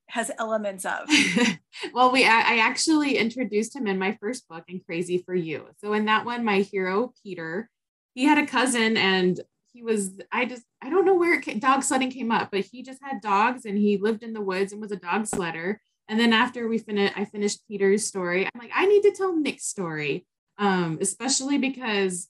has 0.10 0.32
elements 0.40 0.86
of. 0.86 1.10
well, 1.94 2.12
we 2.12 2.26
I 2.26 2.58
actually 2.58 3.18
introduced 3.18 3.76
him 3.76 3.88
in 3.88 4.00
my 4.00 4.18
first 4.20 4.48
book 4.48 4.64
in 4.68 4.80
Crazy 4.80 5.18
for 5.20 5.36
You. 5.36 5.68
So 5.80 5.94
in 5.94 6.06
that 6.06 6.26
one, 6.26 6.46
my 6.46 6.62
hero 6.62 7.14
Peter, 7.24 7.70
he 8.14 8.26
had 8.26 8.38
a 8.38 8.48
cousin 8.48 8.98
and 8.98 9.40
he 9.74 9.84
was 9.84 10.20
I 10.32 10.46
just 10.46 10.64
I 10.82 10.90
don't 10.90 11.06
know 11.06 11.16
where 11.16 11.40
it, 11.40 11.60
dog 11.60 11.84
sledding 11.84 12.12
came 12.12 12.32
up, 12.32 12.50
but 12.52 12.62
he 12.62 12.84
just 12.84 13.02
had 13.04 13.22
dogs 13.22 13.66
and 13.66 13.78
he 13.78 13.98
lived 13.98 14.24
in 14.24 14.34
the 14.34 14.42
woods 14.42 14.72
and 14.72 14.82
was 14.82 14.92
a 14.92 14.98
dog 14.98 15.24
sledder. 15.24 15.78
And 16.10 16.20
then 16.20 16.32
after 16.32 16.68
we 16.68 16.78
finished, 16.78 17.18
I 17.18 17.26
finished 17.26 17.68
Peter's 17.68 18.06
story. 18.06 18.46
I'm 18.46 18.60
like, 18.60 18.72
I 18.74 18.86
need 18.86 19.02
to 19.02 19.12
tell 19.12 19.36
Nick's 19.36 19.66
story 19.66 20.26
um, 20.58 20.98
especially 21.02 21.58
because 21.58 22.28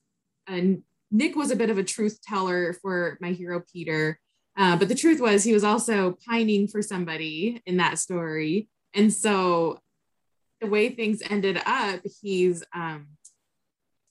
uh, 0.48 0.62
Nick 1.12 1.36
was 1.36 1.51
a 1.51 1.55
bit 1.55 1.69
of 1.69 1.77
a 1.77 1.84
truth 1.84 2.19
teller 2.22 2.74
for 2.74 3.17
my 3.22 3.31
hero 3.31 3.63
Peter. 3.72 4.19
Uh, 4.57 4.75
but 4.75 4.89
the 4.89 4.95
truth 4.95 5.21
was, 5.21 5.43
he 5.43 5.53
was 5.53 5.63
also 5.63 6.17
pining 6.27 6.67
for 6.67 6.81
somebody 6.81 7.61
in 7.65 7.77
that 7.77 7.99
story. 7.99 8.67
And 8.93 9.13
so 9.13 9.79
the 10.59 10.67
way 10.67 10.89
things 10.89 11.21
ended 11.29 11.61
up, 11.65 11.99
he's 12.21 12.63
um, 12.73 13.07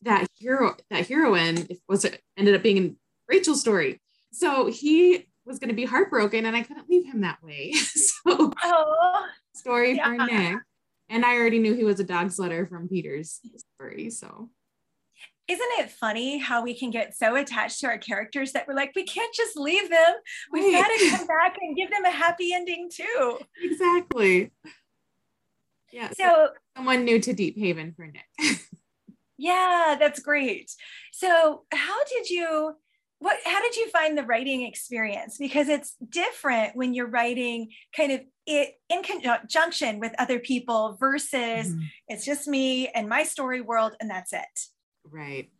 that 0.02 0.28
hero, 0.38 0.76
that 0.90 1.08
heroine 1.08 1.66
was 1.88 2.06
ended 2.36 2.54
up 2.54 2.62
being 2.62 2.76
in 2.76 2.96
Rachel's 3.28 3.60
story. 3.60 4.00
So 4.32 4.66
he 4.66 5.26
was 5.44 5.58
going 5.58 5.70
to 5.70 5.74
be 5.74 5.84
heartbroken, 5.84 6.46
and 6.46 6.56
I 6.56 6.62
couldn't 6.62 6.88
leave 6.88 7.06
him 7.06 7.22
that 7.22 7.42
way. 7.42 7.72
so, 7.72 8.52
oh, 8.62 9.26
story 9.54 9.96
yeah. 9.96 10.04
for 10.04 10.26
Nick. 10.26 10.58
And 11.08 11.24
I 11.24 11.36
already 11.36 11.58
knew 11.58 11.74
he 11.74 11.84
was 11.84 12.00
a 12.00 12.04
dog 12.04 12.28
sledder 12.28 12.68
from 12.68 12.88
Peter's 12.88 13.40
story. 13.76 14.10
So 14.10 14.50
isn't 15.48 15.68
it 15.78 15.90
funny 15.90 16.38
how 16.38 16.62
we 16.62 16.76
can 16.76 16.90
get 16.90 17.16
so 17.16 17.36
attached 17.36 17.80
to 17.80 17.86
our 17.86 17.98
characters 17.98 18.52
that 18.52 18.66
we're 18.66 18.74
like, 18.74 18.92
we 18.96 19.04
can't 19.04 19.32
just 19.34 19.56
leave 19.56 19.88
them. 19.88 20.14
We've 20.52 20.74
right. 20.74 20.82
got 20.82 20.88
to 20.88 21.16
come 21.16 21.26
back 21.28 21.56
and 21.60 21.76
give 21.76 21.90
them 21.90 22.04
a 22.04 22.10
happy 22.10 22.52
ending 22.52 22.90
too. 22.92 23.38
Exactly. 23.62 24.50
Yeah. 25.92 26.08
So, 26.08 26.14
so 26.16 26.48
someone 26.76 27.04
new 27.04 27.20
to 27.20 27.32
Deep 27.32 27.56
Haven 27.58 27.94
for 27.94 28.06
Nick. 28.06 28.58
yeah, 29.38 29.96
that's 29.98 30.20
great. 30.20 30.72
So 31.12 31.64
how 31.72 32.04
did 32.04 32.28
you 32.28 32.74
what 33.18 33.36
how 33.44 33.62
did 33.62 33.76
you 33.76 33.88
find 33.90 34.16
the 34.16 34.24
writing 34.24 34.62
experience 34.62 35.38
because 35.38 35.68
it's 35.68 35.96
different 36.10 36.76
when 36.76 36.92
you're 36.92 37.08
writing 37.08 37.70
kind 37.96 38.12
of 38.12 38.20
it 38.46 38.74
in 38.90 39.02
conjunction 39.02 39.98
with 40.00 40.12
other 40.18 40.38
people 40.38 40.96
versus 41.00 41.32
mm-hmm. 41.68 41.80
it's 42.08 42.24
just 42.24 42.46
me 42.46 42.88
and 42.88 43.08
my 43.08 43.22
story 43.22 43.60
world 43.60 43.94
and 44.00 44.10
that's 44.10 44.32
it 44.32 44.66
right 45.10 45.50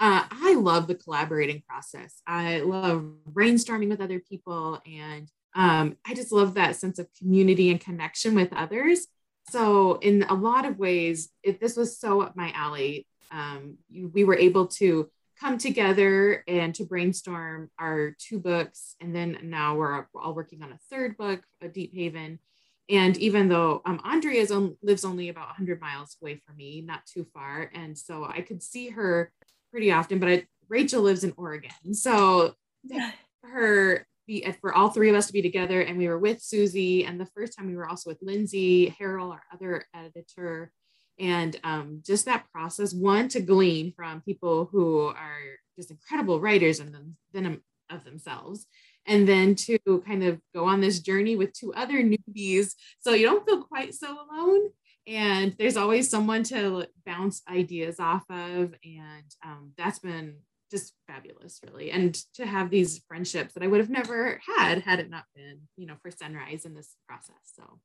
uh, 0.00 0.24
i 0.30 0.54
love 0.54 0.86
the 0.86 0.94
collaborating 0.94 1.62
process 1.68 2.22
i 2.26 2.58
love 2.60 3.04
brainstorming 3.30 3.88
with 3.88 4.00
other 4.00 4.20
people 4.20 4.80
and 4.86 5.30
um, 5.54 5.96
i 6.06 6.14
just 6.14 6.32
love 6.32 6.54
that 6.54 6.76
sense 6.76 6.98
of 6.98 7.08
community 7.18 7.70
and 7.70 7.80
connection 7.80 8.34
with 8.34 8.52
others 8.52 9.06
so 9.50 9.94
in 10.00 10.24
a 10.24 10.34
lot 10.34 10.64
of 10.64 10.78
ways 10.78 11.30
if 11.42 11.60
this 11.60 11.76
was 11.76 11.98
so 11.98 12.20
up 12.20 12.36
my 12.36 12.52
alley 12.52 13.06
um, 13.30 13.78
you, 13.88 14.08
we 14.08 14.24
were 14.24 14.36
able 14.36 14.66
to 14.66 15.10
come 15.38 15.58
together 15.58 16.42
and 16.48 16.74
to 16.74 16.84
brainstorm 16.84 17.70
our 17.78 18.16
two 18.18 18.38
books. 18.38 18.96
And 19.00 19.14
then 19.14 19.38
now 19.42 19.76
we're 19.76 20.06
all 20.14 20.34
working 20.34 20.62
on 20.62 20.72
a 20.72 20.78
third 20.90 21.16
book, 21.16 21.42
a 21.60 21.68
Deep 21.68 21.94
Haven. 21.94 22.38
And 22.88 23.16
even 23.16 23.48
though 23.48 23.82
um, 23.84 24.00
Andrea 24.04 24.40
is 24.40 24.52
on, 24.52 24.76
lives 24.82 25.04
only 25.04 25.28
about 25.28 25.48
100 25.48 25.80
miles 25.80 26.16
away 26.22 26.40
from 26.46 26.56
me, 26.56 26.82
not 26.82 27.04
too 27.06 27.26
far. 27.34 27.70
And 27.74 27.98
so 27.98 28.24
I 28.24 28.42
could 28.42 28.62
see 28.62 28.90
her 28.90 29.32
pretty 29.72 29.90
often, 29.90 30.18
but 30.18 30.28
I, 30.28 30.46
Rachel 30.68 31.02
lives 31.02 31.24
in 31.24 31.34
Oregon. 31.36 31.94
So 31.94 32.54
her, 33.42 34.06
the, 34.28 34.54
for 34.60 34.72
all 34.72 34.90
three 34.90 35.08
of 35.08 35.16
us 35.16 35.26
to 35.28 35.32
be 35.32 35.42
together, 35.42 35.80
and 35.80 35.98
we 35.98 36.08
were 36.08 36.18
with 36.18 36.40
Susie. 36.40 37.04
And 37.04 37.20
the 37.20 37.26
first 37.26 37.56
time 37.56 37.66
we 37.66 37.76
were 37.76 37.88
also 37.88 38.10
with 38.10 38.18
Lindsay 38.22 38.94
Harrel, 38.98 39.32
our 39.32 39.42
other 39.52 39.84
editor 39.94 40.70
and 41.18 41.58
um, 41.64 42.02
just 42.04 42.26
that 42.26 42.50
process 42.52 42.92
one 42.92 43.28
to 43.28 43.40
glean 43.40 43.92
from 43.92 44.20
people 44.20 44.68
who 44.70 45.06
are 45.06 45.40
just 45.76 45.90
incredible 45.90 46.40
writers 46.40 46.80
and 46.80 46.94
then 47.32 47.60
of 47.90 48.04
themselves 48.04 48.66
and 49.06 49.28
then 49.28 49.54
to 49.54 49.78
kind 50.06 50.24
of 50.24 50.40
go 50.54 50.64
on 50.64 50.80
this 50.80 51.00
journey 51.00 51.36
with 51.36 51.52
two 51.52 51.72
other 51.74 52.02
newbies. 52.02 52.74
So 53.00 53.12
you 53.12 53.26
don't 53.26 53.46
feel 53.46 53.62
quite 53.62 53.94
so 53.94 54.16
alone. 54.28 54.70
And 55.06 55.54
there's 55.58 55.76
always 55.76 56.10
someone 56.10 56.42
to 56.44 56.88
bounce 57.04 57.42
ideas 57.48 58.00
off 58.00 58.24
of. 58.28 58.74
And 58.84 59.34
um, 59.44 59.72
that's 59.78 60.00
been 60.00 60.36
just 60.70 60.94
fabulous 61.06 61.60
really. 61.64 61.90
And 61.90 62.14
to 62.34 62.46
have 62.46 62.70
these 62.70 63.00
friendships 63.06 63.54
that 63.54 63.62
i 63.62 63.66
would 63.66 63.80
have 63.80 63.90
never 63.90 64.40
had 64.58 64.82
had 64.82 64.98
it 64.98 65.08
not 65.08 65.24
been 65.34 65.60
you 65.76 65.86
know 65.86 65.94
for 66.02 66.10
sunrise 66.10 66.64
in 66.64 66.74
this 66.74 66.96
process. 67.08 67.36
So 67.54 67.78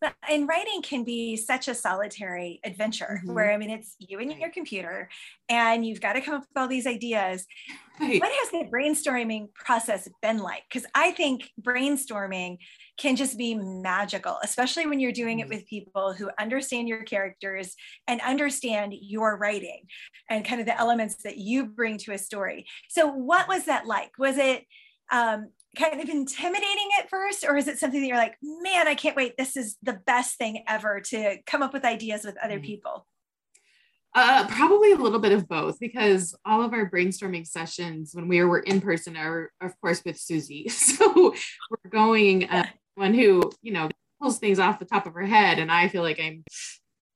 but 0.00 0.14
in 0.30 0.46
writing 0.46 0.82
can 0.82 1.04
be 1.04 1.36
such 1.36 1.68
a 1.68 1.74
solitary 1.74 2.60
adventure 2.64 3.20
mm-hmm. 3.22 3.34
where 3.34 3.52
I 3.52 3.56
mean 3.56 3.70
it's 3.70 3.96
you 3.98 4.18
and 4.18 4.32
your 4.32 4.50
computer 4.50 5.08
and 5.48 5.84
you've 5.86 6.00
got 6.00 6.14
to 6.14 6.20
come 6.20 6.34
up 6.34 6.40
with 6.42 6.56
all 6.56 6.68
these 6.68 6.86
ideas. 6.86 7.46
Right. 8.00 8.20
What 8.20 8.32
has 8.32 8.50
the 8.50 8.68
brainstorming 8.70 9.54
process 9.54 10.08
been 10.20 10.38
like? 10.38 10.62
Because 10.68 10.86
I 10.94 11.12
think 11.12 11.50
brainstorming 11.60 12.58
can 12.96 13.16
just 13.16 13.38
be 13.38 13.54
magical, 13.54 14.38
especially 14.42 14.86
when 14.86 15.00
you're 15.00 15.12
doing 15.12 15.38
it 15.38 15.44
mm-hmm. 15.44 15.54
with 15.54 15.66
people 15.66 16.12
who 16.12 16.30
understand 16.38 16.88
your 16.88 17.02
characters 17.02 17.74
and 18.06 18.20
understand 18.20 18.94
your 19.00 19.36
writing 19.36 19.82
and 20.28 20.44
kind 20.44 20.60
of 20.60 20.66
the 20.66 20.78
elements 20.78 21.16
that 21.24 21.38
you 21.38 21.66
bring 21.66 21.98
to 21.98 22.12
a 22.12 22.18
story. 22.18 22.66
So, 22.88 23.08
what 23.08 23.48
was 23.48 23.66
that 23.66 23.86
like? 23.86 24.10
Was 24.18 24.38
it 24.38 24.64
um, 25.10 25.50
kind 25.74 26.00
of 26.00 26.08
intimidating 26.08 26.88
at 26.98 27.08
first 27.08 27.44
or 27.44 27.56
is 27.56 27.68
it 27.68 27.78
something 27.78 28.00
that 28.00 28.06
you're 28.06 28.16
like 28.16 28.36
man 28.42 28.88
i 28.88 28.94
can't 28.94 29.16
wait. 29.16 29.36
This 29.36 29.56
is 29.56 29.76
the 29.82 29.94
best 30.06 30.36
thing 30.36 30.64
ever 30.66 31.00
to 31.00 31.38
come 31.46 31.62
up 31.62 31.72
with 31.72 31.84
ideas 31.84 32.24
with 32.24 32.36
other 32.42 32.58
mm. 32.58 32.64
people 32.64 33.06
uh, 34.16 34.46
probably 34.46 34.92
a 34.92 34.96
little 34.96 35.18
bit 35.18 35.32
of 35.32 35.48
both 35.48 35.80
because 35.80 36.36
all 36.46 36.62
of 36.62 36.72
our 36.72 36.88
brainstorming 36.88 37.44
sessions 37.44 38.12
when 38.14 38.28
we 38.28 38.44
were 38.44 38.60
in 38.60 38.80
person 38.80 39.16
are 39.16 39.50
of 39.60 39.72
course 39.80 40.02
with 40.04 40.18
susie. 40.18 40.68
So 40.68 41.34
we're 41.70 41.90
going 41.90 42.48
uh, 42.48 42.66
one 42.94 43.14
who 43.14 43.50
you 43.62 43.72
know 43.72 43.88
pulls 44.20 44.38
things 44.38 44.58
off 44.58 44.78
the 44.78 44.84
top 44.84 45.06
of 45.06 45.14
her 45.14 45.26
head 45.26 45.58
and 45.58 45.72
i 45.72 45.88
feel 45.88 46.02
like 46.02 46.20
i'm 46.20 46.44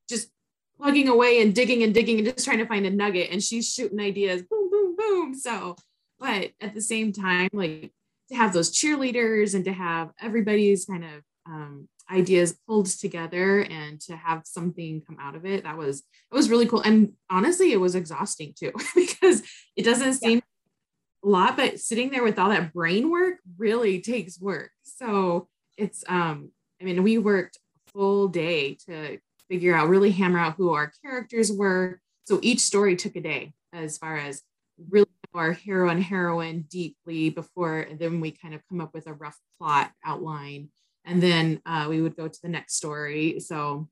just 0.09 0.31
plugging 0.79 1.09
away 1.09 1.43
and 1.43 1.55
digging 1.55 1.83
and 1.83 1.93
digging 1.93 2.19
and 2.19 2.27
just 2.27 2.45
trying 2.45 2.59
to 2.59 2.67
find 2.67 2.87
a 2.87 2.91
nugget 2.91 3.31
and 3.31 3.43
she's 3.43 3.73
shooting 3.73 4.00
ideas 4.00 4.43
boom 4.43 4.71
boom 4.71 4.97
boom. 4.97 5.35
So 5.35 5.77
but 6.19 6.50
at 6.61 6.75
the 6.75 6.81
same 6.81 7.12
time 7.12 7.49
like 7.53 7.93
to 8.29 8.37
have 8.37 8.53
those 8.53 8.73
cheerleaders 8.73 9.55
and 9.55 9.65
to 9.65 9.73
have 9.73 10.11
everybody's 10.21 10.85
kind 10.85 11.05
of 11.05 11.23
um, 11.47 11.89
ideas 12.11 12.59
pulled 12.67 12.87
together 12.87 13.61
and 13.61 14.01
to 14.03 14.17
have 14.17 14.43
something 14.45 15.03
come 15.07 15.17
out 15.21 15.35
of 15.35 15.45
it. 15.45 15.65
That 15.65 15.77
was 15.77 16.01
it 16.01 16.35
was 16.35 16.51
really 16.51 16.67
cool. 16.67 16.81
And 16.81 17.13
honestly 17.31 17.73
it 17.73 17.81
was 17.81 17.95
exhausting 17.95 18.55
too 18.59 18.73
because 18.95 19.43
it 19.77 19.85
doesn't 19.85 20.15
seem 20.15 20.39
yeah. 20.39 21.25
a 21.25 21.29
lot 21.29 21.57
but 21.57 21.81
sitting 21.81 22.11
there 22.11 22.23
with 22.23 22.39
all 22.39 22.51
that 22.51 22.73
brain 22.73 23.11
work 23.11 23.37
really 23.57 24.01
takes 24.01 24.41
work. 24.41 24.71
So 24.83 25.49
it's 25.77 26.05
um 26.09 26.51
i 26.81 26.85
mean 26.85 27.05
we 27.05 27.19
worked 27.19 27.59
full 27.93 28.29
day 28.29 28.75
to 28.87 29.19
figure 29.49 29.75
out 29.75 29.89
really 29.89 30.11
hammer 30.11 30.39
out 30.39 30.55
who 30.57 30.73
our 30.73 30.93
characters 31.03 31.51
were. 31.51 32.01
So 32.27 32.39
each 32.43 32.61
story 32.61 32.97
took 32.97 33.17
a 33.17 33.21
day 33.21 33.55
as 33.73 33.99
far 33.99 34.17
as 34.17 34.43
really 34.91 35.07
our 35.35 35.53
hero 35.53 35.89
and 35.89 36.03
heroine 36.03 36.63
deeply 36.63 37.31
before 37.31 37.87
then 37.99 38.21
we 38.21 38.31
kind 38.31 38.55
of 38.55 38.63
come 38.69 38.81
up 38.81 38.95
with 38.95 39.07
a 39.07 39.13
rough 39.15 39.39
plot 39.59 39.91
outline. 40.05 40.71
And 41.05 41.23
then 41.23 41.61
uh, 41.65 41.87
we 41.89 42.03
would 42.03 42.17
go 42.17 42.29
to 42.29 42.43
the 42.43 42.49
next 42.49 42.75
story. 42.75 43.41
So 43.41 43.89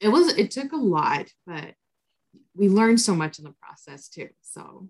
it 0.00 0.08
was 0.08 0.36
it 0.36 0.50
took 0.50 0.72
a 0.72 0.76
lot 0.76 1.26
but 1.46 1.74
we 2.56 2.68
learned 2.68 3.00
so 3.00 3.14
much 3.14 3.38
in 3.38 3.44
the 3.44 3.54
process 3.62 4.08
too. 4.08 4.28
So 4.42 4.88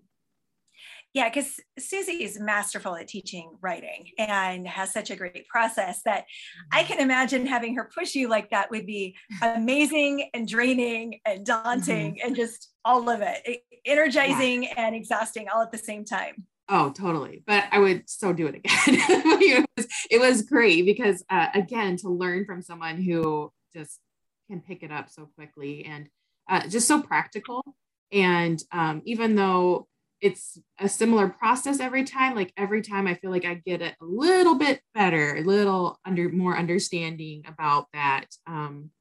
Yeah, 1.15 1.29
because 1.29 1.61
Susie 1.79 2.25
is 2.25 2.37
masterful 2.41 2.97
at 2.97 3.07
teaching 3.07 3.57
writing 3.61 4.09
and 4.17 4.67
has 4.67 4.91
such 4.91 5.11
a 5.11 5.15
great 5.15 5.47
process 5.47 6.01
that 6.03 6.25
I 6.73 6.79
mm-hmm. 6.79 6.87
can 6.87 6.99
imagine 6.99 7.45
having 7.45 7.77
her 7.77 7.89
push 7.97 8.15
you 8.15 8.27
like 8.27 8.49
that 8.49 8.69
would 8.69 8.85
be 8.85 9.15
amazing 9.41 10.29
and 10.33 10.45
draining 10.45 11.21
and 11.25 11.45
daunting 11.45 12.15
mm-hmm. 12.15 12.27
and 12.27 12.35
just 12.35 12.69
all 12.83 13.09
of 13.09 13.21
it, 13.21 13.61
energizing 13.85 14.63
yeah. 14.63 14.73
and 14.75 14.93
exhausting 14.93 15.47
all 15.47 15.61
at 15.61 15.71
the 15.71 15.77
same 15.77 16.03
time. 16.03 16.47
Oh, 16.67 16.91
totally. 16.91 17.43
But 17.47 17.63
I 17.71 17.79
would 17.79 18.09
so 18.09 18.33
do 18.33 18.47
it 18.47 18.55
again. 18.55 18.73
it, 18.87 19.65
was, 19.77 19.87
it 20.11 20.19
was 20.19 20.41
great 20.41 20.85
because, 20.85 21.23
uh, 21.29 21.47
again, 21.53 21.95
to 21.97 22.09
learn 22.09 22.43
from 22.43 22.61
someone 22.61 23.01
who 23.01 23.53
just 23.73 24.01
can 24.49 24.59
pick 24.59 24.83
it 24.83 24.91
up 24.91 25.09
so 25.09 25.29
quickly 25.35 25.85
and 25.85 26.09
uh, 26.49 26.67
just 26.67 26.89
so 26.89 27.01
practical. 27.01 27.63
And 28.11 28.61
um, 28.73 29.01
even 29.05 29.35
though 29.35 29.87
it's 30.21 30.57
a 30.79 30.89
similar 30.89 31.27
process 31.27 31.79
every 31.79 32.03
time. 32.03 32.35
Like 32.35 32.53
every 32.57 32.81
time 32.81 33.07
I 33.07 33.15
feel 33.15 33.31
like 33.31 33.45
I 33.45 33.55
get 33.65 33.81
it 33.81 33.95
a 34.01 34.05
little 34.05 34.55
bit 34.55 34.81
better, 34.93 35.35
a 35.35 35.41
little 35.41 35.99
under 36.05 36.29
more 36.29 36.57
understanding 36.57 37.43
about 37.47 37.87
that. 37.93 38.25
Um, 38.47 38.91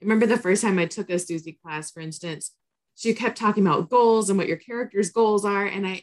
remember 0.00 0.26
the 0.26 0.38
first 0.38 0.62
time 0.62 0.78
I 0.78 0.86
took 0.86 1.10
a 1.10 1.18
Susie 1.18 1.58
class, 1.62 1.90
for 1.90 2.00
instance, 2.00 2.52
she 2.94 3.14
kept 3.14 3.38
talking 3.38 3.66
about 3.66 3.90
goals 3.90 4.28
and 4.28 4.38
what 4.38 4.48
your 4.48 4.56
character's 4.56 5.10
goals 5.10 5.44
are. 5.44 5.66
And 5.66 5.86
I 5.86 6.02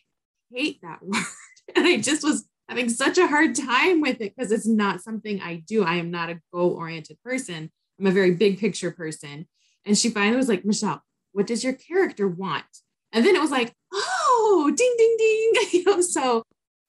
hate 0.51 0.81
that 0.81 0.99
word. 1.03 1.23
and 1.75 1.85
I 1.85 1.97
just 1.97 2.23
was 2.23 2.47
having 2.67 2.89
such 2.89 3.17
a 3.17 3.27
hard 3.27 3.55
time 3.55 4.01
with 4.01 4.21
it 4.21 4.35
because 4.35 4.51
it's 4.51 4.67
not 4.67 5.01
something 5.01 5.41
I 5.41 5.55
do. 5.55 5.83
I 5.83 5.95
am 5.95 6.11
not 6.11 6.29
a 6.29 6.39
goal 6.53 6.71
oriented 6.71 7.17
person. 7.23 7.71
I'm 7.99 8.07
a 8.07 8.11
very 8.11 8.31
big 8.31 8.59
picture 8.59 8.91
person. 8.91 9.47
And 9.85 9.97
she 9.97 10.09
finally 10.09 10.37
was 10.37 10.49
like, 10.49 10.65
Michelle, 10.65 11.01
what 11.31 11.47
does 11.47 11.63
your 11.63 11.73
character 11.73 12.27
want? 12.27 12.65
And 13.11 13.25
then 13.25 13.35
it 13.35 13.41
was 13.41 13.51
like, 13.51 13.73
oh, 13.93 14.18
ding, 14.75 14.95
ding, 14.97 15.15
ding. 15.17 15.51
you 15.71 15.83
know, 15.85 16.01
so 16.01 16.43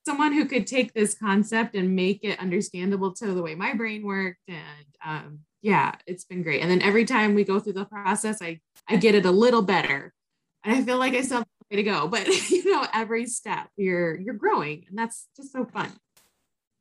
someone 0.07 0.33
who 0.33 0.45
could 0.45 0.67
take 0.67 0.93
this 0.93 1.15
concept 1.15 1.75
and 1.75 1.95
make 1.95 2.21
it 2.23 2.39
understandable 2.39 3.13
to 3.15 3.33
the 3.35 3.43
way 3.43 3.55
my 3.55 3.75
brain 3.75 4.05
worked. 4.05 4.41
And 4.49 4.87
um, 5.05 5.41
yeah, 5.63 5.95
it's 6.07 6.25
been 6.25 6.43
great. 6.43 6.63
And 6.63 6.71
then 6.71 6.83
every 6.83 7.05
time 7.05 7.35
we 7.35 7.45
go 7.45 7.61
through 7.61 7.75
the 7.75 7.85
process, 7.85 8.41
I, 8.41 8.61
I 8.89 8.97
get 8.97 9.15
it 9.15 9.27
a 9.27 9.31
little 9.31 9.63
better. 9.63 10.13
And 10.65 10.77
I 10.77 10.83
feel 10.83 10.99
like 10.99 11.15
I 11.15 11.21
still 11.23 11.39
have 11.39 11.47
a 11.47 11.77
way 11.77 11.83
to 11.83 11.89
go. 11.89 12.09
But 12.11 12.27
you 12.51 12.71
know, 12.71 12.87
every 12.93 13.27
step 13.27 13.69
you're 13.77 14.19
you're 14.19 14.35
growing. 14.35 14.85
And 14.89 14.99
that's 14.99 15.29
just 15.37 15.53
so 15.53 15.65
fun. 15.65 15.91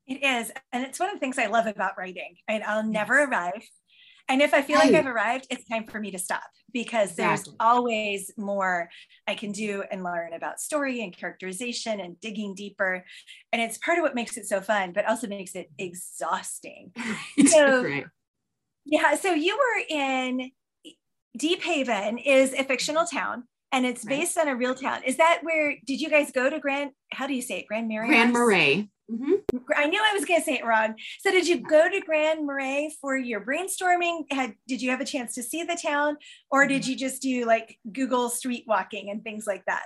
It 0.08 0.24
is. 0.24 0.52
And 0.72 0.84
it's 0.84 1.00
one 1.00 1.10
of 1.10 1.16
the 1.16 1.20
things 1.20 1.38
I 1.38 1.46
love 1.46 1.68
about 1.68 1.98
writing. 1.98 2.36
And 2.48 2.64
I'll 2.64 2.84
never 2.84 3.24
arrive. 3.24 3.68
And 4.30 4.44
if 4.44 4.54
I 4.54 4.62
feel 4.62 4.78
like 4.78 4.94
I've 4.94 5.08
arrived, 5.08 5.48
it's 5.50 5.68
time 5.68 5.86
for 5.88 6.00
me 6.00 6.12
to 6.12 6.20
stop 6.20 6.44
because 6.72 7.16
there's 7.16 7.40
exactly. 7.40 7.56
always 7.60 8.32
more 8.38 8.90
I 9.28 9.34
can 9.34 9.52
do 9.52 9.84
and 9.92 10.04
learn 10.04 10.34
about 10.34 10.60
story 10.60 11.02
and 11.02 11.16
characterization 11.16 12.00
and 12.00 12.20
digging 12.20 12.54
deeper. 12.54 13.04
And 13.52 13.62
it's 13.62 13.80
part 13.80 13.98
of 13.98 14.04
what 14.04 14.14
makes 14.14 14.38
it 14.38 14.46
so 14.46 14.62
fun, 14.62 14.94
but 14.94 15.10
also 15.10 15.28
makes 15.28 15.56
it 15.56 15.72
exhausting. 15.80 16.92
so, 17.48 17.84
right. 17.84 18.06
yeah. 18.86 19.16
So 19.16 19.34
you 19.34 19.58
were 19.58 19.84
in 19.90 20.52
Deep 21.36 21.64
Haven 21.64 22.20
is 22.20 22.54
a 22.54 22.64
fictional 22.64 23.06
town 23.06 23.46
and 23.72 23.86
it's 23.86 24.06
based 24.06 24.38
right. 24.38 24.48
on 24.48 24.54
a 24.54 24.56
real 24.56 24.76
town. 24.76 25.04
Is 25.06 25.18
that 25.18 25.40
where 25.42 25.76
did 25.86 26.02
you 26.02 26.10
guys 26.10 26.32
go 26.32 26.50
to 26.50 26.60
Grand? 26.60 26.92
How 27.12 27.26
do 27.26 27.34
you 27.34 27.42
say 27.42 27.60
it? 27.60 27.68
Grand 27.68 27.88
Marais? 27.88 28.08
Grand 28.08 28.34
Marais. 28.34 28.90
Mm-hmm. 29.12 29.58
I 29.76 29.88
knew 29.88 30.00
I 30.00 30.14
was 30.14 30.26
going 30.26 30.40
to 30.40 30.46
say 30.46 30.56
it 30.56 30.66
wrong. 30.66 30.96
So, 31.20 31.32
did 31.32 31.48
you 31.48 31.62
go 31.62 31.90
to 31.90 32.00
Grand 32.02 32.46
Marais 32.46 32.96
for 33.02 33.18
your 33.18 33.44
brainstorming? 33.44 34.32
Had 34.32 34.54
did 34.68 34.82
you 34.82 34.92
have 34.92 35.02
a 35.02 35.06
chance 35.06 35.34
to 35.36 35.44
see 35.44 35.64
the 35.64 35.80
town, 35.82 36.18
or 36.52 36.68
did 36.68 36.86
you 36.86 36.96
just 36.96 37.22
do 37.22 37.46
like 37.46 37.80
Google 37.92 38.30
street 38.30 38.66
walking 38.68 39.10
and 39.10 39.24
things 39.24 39.48
like 39.48 39.66
that? 39.66 39.84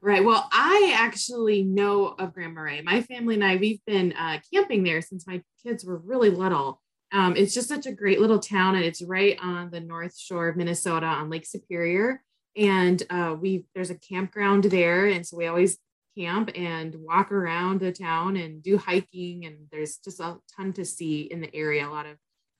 Right. 0.00 0.24
Well, 0.24 0.48
I 0.50 0.94
actually 0.96 1.62
know 1.62 2.08
of 2.18 2.34
Grand 2.34 2.54
Marais. 2.54 2.82
My 2.82 3.02
family 3.02 3.34
and 3.34 3.44
I, 3.44 3.56
we've 3.56 3.84
been 3.86 4.12
uh, 4.14 4.38
camping 4.52 4.82
there 4.82 5.00
since 5.00 5.28
my 5.28 5.42
kids 5.64 5.84
were 5.84 5.98
really 5.98 6.30
little. 6.30 6.80
Um, 7.12 7.36
it's 7.36 7.54
just 7.54 7.68
such 7.68 7.86
a 7.86 7.92
great 7.92 8.20
little 8.20 8.38
town, 8.38 8.74
and 8.74 8.84
it's 8.84 9.02
right 9.02 9.38
on 9.40 9.70
the 9.70 9.80
north 9.80 10.18
shore 10.18 10.48
of 10.48 10.56
Minnesota 10.56 11.06
on 11.06 11.30
Lake 11.30 11.46
Superior. 11.46 12.22
And 12.56 13.02
uh, 13.10 13.36
we 13.38 13.66
there's 13.74 13.90
a 13.90 13.98
campground 13.98 14.64
there, 14.64 15.06
and 15.06 15.26
so 15.26 15.36
we 15.36 15.46
always 15.46 15.78
camp 16.16 16.50
and 16.54 16.94
walk 16.94 17.32
around 17.32 17.80
the 17.80 17.92
town 17.92 18.36
and 18.36 18.62
do 18.62 18.78
hiking. 18.78 19.44
And 19.44 19.66
there's 19.70 19.96
just 19.96 20.20
a 20.20 20.36
ton 20.56 20.72
to 20.74 20.84
see 20.84 21.22
in 21.22 21.40
the 21.40 21.54
area, 21.54 21.88
a 21.88 21.90
lot 21.90 22.06
of 22.06 22.16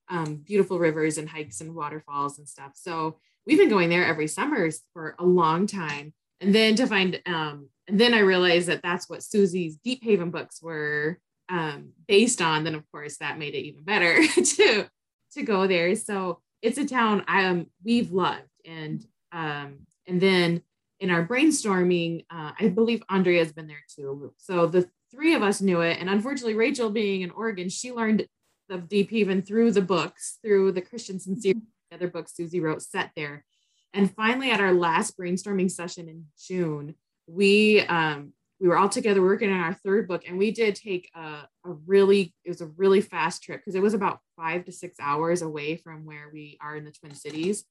um, 0.09 0.37
beautiful 0.37 0.79
rivers 0.79 1.19
and 1.19 1.29
hikes 1.29 1.61
and 1.61 1.75
waterfalls 1.75 2.39
and 2.39 2.49
stuff. 2.49 2.73
So 2.75 3.19
we've 3.47 3.59
been 3.59 3.69
going 3.69 3.89
there 3.89 4.07
every 4.07 4.29
summer 4.29 4.69
for 4.93 5.15
a 5.19 5.25
long 5.25 5.67
time. 5.67 6.13
And 6.41 6.55
then 6.55 6.75
to 6.77 6.87
find, 6.87 7.21
um, 7.27 7.69
and 7.89 8.01
then 8.01 8.15
I 8.15 8.21
realized 8.21 8.69
that 8.69 8.83
that's 8.83 9.09
what 9.09 9.23
Susie's 9.23 9.77
Deep 9.77 10.03
Haven 10.03 10.31
books 10.31 10.61
were 10.63 11.19
um, 11.49 11.91
based 12.09 12.41
on. 12.41 12.65
Then 12.65 12.75
of 12.75 12.91
course 12.91 13.19
that 13.19 13.39
made 13.39 13.55
it 13.55 13.65
even 13.65 13.85
better 13.85 14.27
to 14.35 14.87
to 15.35 15.43
go 15.43 15.67
there. 15.67 15.95
So 15.97 16.41
it's 16.63 16.79
a 16.79 16.87
town 16.87 17.25
I 17.29 17.45
um 17.45 17.67
we've 17.85 18.13
loved, 18.13 18.49
and 18.65 19.05
um, 19.31 19.87
and 20.07 20.21
then 20.21 20.63
in 21.03 21.11
our 21.11 21.27
brainstorming, 21.27 22.25
uh, 22.31 22.53
I 22.59 22.69
believe 22.69 23.03
Andrea 23.09 23.41
has 23.41 23.53
been 23.53 23.67
there 23.67 23.85
too. 23.93 24.33
So 24.39 24.69
the 24.69 24.89
three 25.11 25.35
of 25.35 25.43
us 25.43 25.61
knew 25.61 25.81
it. 25.81 25.99
And 25.99 26.09
unfortunately, 26.09 26.55
Rachel 26.55 26.91
being 26.91 27.23
in 27.23 27.33
Oregon, 27.33 27.69
she 27.69 27.91
learned 27.91 28.27
of 28.71 28.89
Deep 28.89 29.11
Haven 29.11 29.43
through 29.43 29.73
the 29.73 29.83
books, 29.83 30.39
through 30.43 30.73
the 30.73 30.81
Christiansen 30.81 31.41
series, 31.41 31.63
the 31.91 31.97
other 31.97 32.09
books 32.09 32.37
Susie 32.37 32.61
wrote 32.61 32.83
set 32.83 33.11
there. 33.17 33.45
And 33.93 34.15
finally, 34.15 34.53
at 34.53 34.61
our 34.61 34.73
last 34.73 35.19
brainstorming 35.19 35.71
session 35.71 36.09
in 36.09 36.27
June, 36.39 36.95
we 37.27 37.81
um, 37.81 38.33
we 38.61 38.69
were 38.69 38.79
all 38.79 38.89
together 38.89 39.21
working 39.21 39.53
on 39.53 39.61
our 39.61 39.75
third 39.75 40.07
book, 40.07 40.23
and 40.27 40.39
we 40.39 40.53
did 40.53 40.77
take 40.77 41.11
a, 41.17 41.49
a 41.67 41.73
really 41.85 42.33
it 42.45 42.49
was 42.49 42.61
a 42.61 42.67
really 42.67 43.01
fast 43.01 43.43
trip 43.43 43.61
because 43.61 43.75
it 43.75 43.83
was 43.83 43.93
about 43.93 44.21
five 44.37 44.65
to 44.67 44.73
six 44.73 44.97
hours 45.01 45.43
away 45.43 45.77
from 45.77 46.07
where 46.07 46.31
we 46.33 46.59
are 46.63 46.77
in 46.77 46.85
the 46.85 46.93
Twin 46.93 47.15
Cities, 47.15 47.65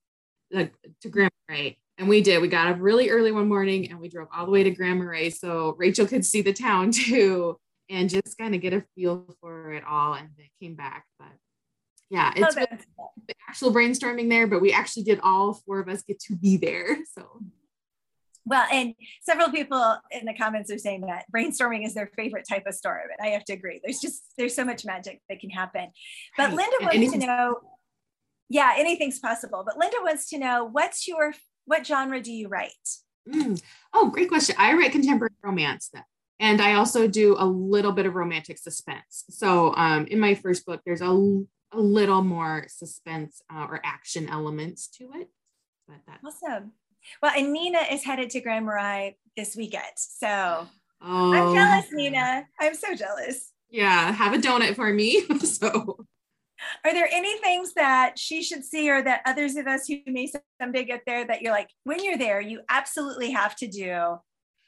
like 0.51 0.73
to 1.01 1.09
Grand 1.09 1.31
Marais. 1.49 1.79
And 2.01 2.09
we 2.09 2.21
did. 2.21 2.41
We 2.41 2.47
got 2.47 2.65
up 2.65 2.77
really 2.79 3.11
early 3.11 3.31
one 3.31 3.47
morning 3.47 3.91
and 3.91 3.99
we 3.99 4.09
drove 4.09 4.27
all 4.35 4.45
the 4.45 4.51
way 4.51 4.63
to 4.63 4.71
Grand 4.71 4.97
Marais 4.97 5.29
so 5.29 5.75
Rachel 5.77 6.07
could 6.07 6.25
see 6.25 6.41
the 6.41 6.51
town 6.51 6.89
too 6.91 7.59
and 7.91 8.09
just 8.09 8.39
kind 8.39 8.55
of 8.55 8.61
get 8.61 8.73
a 8.73 8.83
feel 8.95 9.37
for 9.39 9.71
it 9.71 9.83
all. 9.87 10.15
And 10.15 10.29
they 10.35 10.49
came 10.59 10.73
back. 10.73 11.05
But 11.19 11.27
yeah, 12.09 12.33
oh, 12.35 12.41
it's 12.41 12.55
really 12.55 12.67
the 13.27 13.35
actual 13.47 13.71
brainstorming 13.71 14.29
there, 14.29 14.47
but 14.47 14.63
we 14.63 14.73
actually 14.73 15.03
did 15.03 15.19
all 15.21 15.53
four 15.53 15.79
of 15.79 15.89
us 15.89 16.01
get 16.01 16.19
to 16.21 16.35
be 16.35 16.57
there. 16.57 16.97
So 17.13 17.39
well, 18.47 18.65
and 18.73 18.95
several 19.21 19.51
people 19.51 19.97
in 20.09 20.25
the 20.25 20.33
comments 20.33 20.71
are 20.71 20.79
saying 20.79 21.01
that 21.01 21.25
brainstorming 21.31 21.85
is 21.85 21.93
their 21.93 22.09
favorite 22.15 22.47
type 22.49 22.63
of 22.65 22.73
storm. 22.73 23.01
And 23.15 23.27
I 23.27 23.33
have 23.33 23.45
to 23.45 23.53
agree. 23.53 23.79
There's 23.83 23.99
just 23.99 24.23
there's 24.39 24.55
so 24.55 24.65
much 24.65 24.83
magic 24.83 25.21
that 25.29 25.39
can 25.39 25.51
happen. 25.51 25.91
But 26.35 26.47
right. 26.47 26.55
Linda 26.55 26.77
wants 26.81 27.11
to 27.11 27.19
know, 27.19 27.59
yeah, 28.49 28.73
anything's 28.75 29.19
possible. 29.19 29.63
But 29.63 29.77
Linda 29.77 29.97
wants 30.01 30.27
to 30.29 30.39
know 30.39 30.65
what's 30.65 31.07
your 31.07 31.35
what 31.71 31.87
genre 31.87 32.19
do 32.19 32.33
you 32.33 32.49
write? 32.49 32.89
Mm. 33.29 33.61
Oh, 33.93 34.09
great 34.09 34.27
question. 34.27 34.57
I 34.59 34.73
write 34.73 34.91
contemporary 34.91 35.31
romance 35.41 35.89
then. 35.93 36.03
And 36.41 36.59
I 36.59 36.73
also 36.73 37.07
do 37.07 37.37
a 37.39 37.45
little 37.45 37.93
bit 37.93 38.05
of 38.05 38.13
romantic 38.13 38.57
suspense. 38.57 39.23
So 39.29 39.73
um, 39.77 40.05
in 40.07 40.19
my 40.19 40.35
first 40.35 40.65
book, 40.65 40.81
there's 40.85 41.01
a, 41.01 41.05
a 41.71 41.79
little 41.79 42.23
more 42.23 42.65
suspense 42.67 43.41
uh, 43.49 43.67
or 43.69 43.79
action 43.85 44.27
elements 44.27 44.87
to 44.97 45.11
it. 45.15 45.29
But 45.87 45.99
that's 46.05 46.43
awesome. 46.43 46.73
Well, 47.23 47.31
and 47.37 47.53
Nina 47.53 47.79
is 47.89 48.03
headed 48.03 48.31
to 48.31 48.41
Grand 48.41 48.65
Marais 48.65 49.15
this 49.37 49.55
weekend. 49.55 49.93
So 49.95 50.67
oh, 51.01 51.33
I'm 51.33 51.55
jealous, 51.55 51.85
Nina. 51.93 52.47
I'm 52.59 52.75
so 52.75 52.95
jealous. 52.95 53.53
Yeah, 53.69 54.11
have 54.11 54.33
a 54.33 54.37
donut 54.37 54.75
for 54.75 54.91
me. 54.91 55.21
so 55.39 56.05
are 56.83 56.93
there 56.93 57.07
any 57.11 57.37
things 57.39 57.73
that 57.73 58.17
she 58.17 58.41
should 58.43 58.63
see 58.63 58.89
or 58.89 59.01
that 59.01 59.21
others 59.25 59.55
of 59.55 59.67
us 59.67 59.87
who 59.87 59.97
may 60.07 60.31
someday 60.61 60.83
get 60.83 61.01
there 61.05 61.25
that 61.25 61.41
you're 61.41 61.53
like, 61.53 61.69
when 61.83 62.03
you're 62.03 62.17
there, 62.17 62.41
you 62.41 62.61
absolutely 62.69 63.31
have 63.31 63.55
to 63.57 63.67
do 63.67 64.17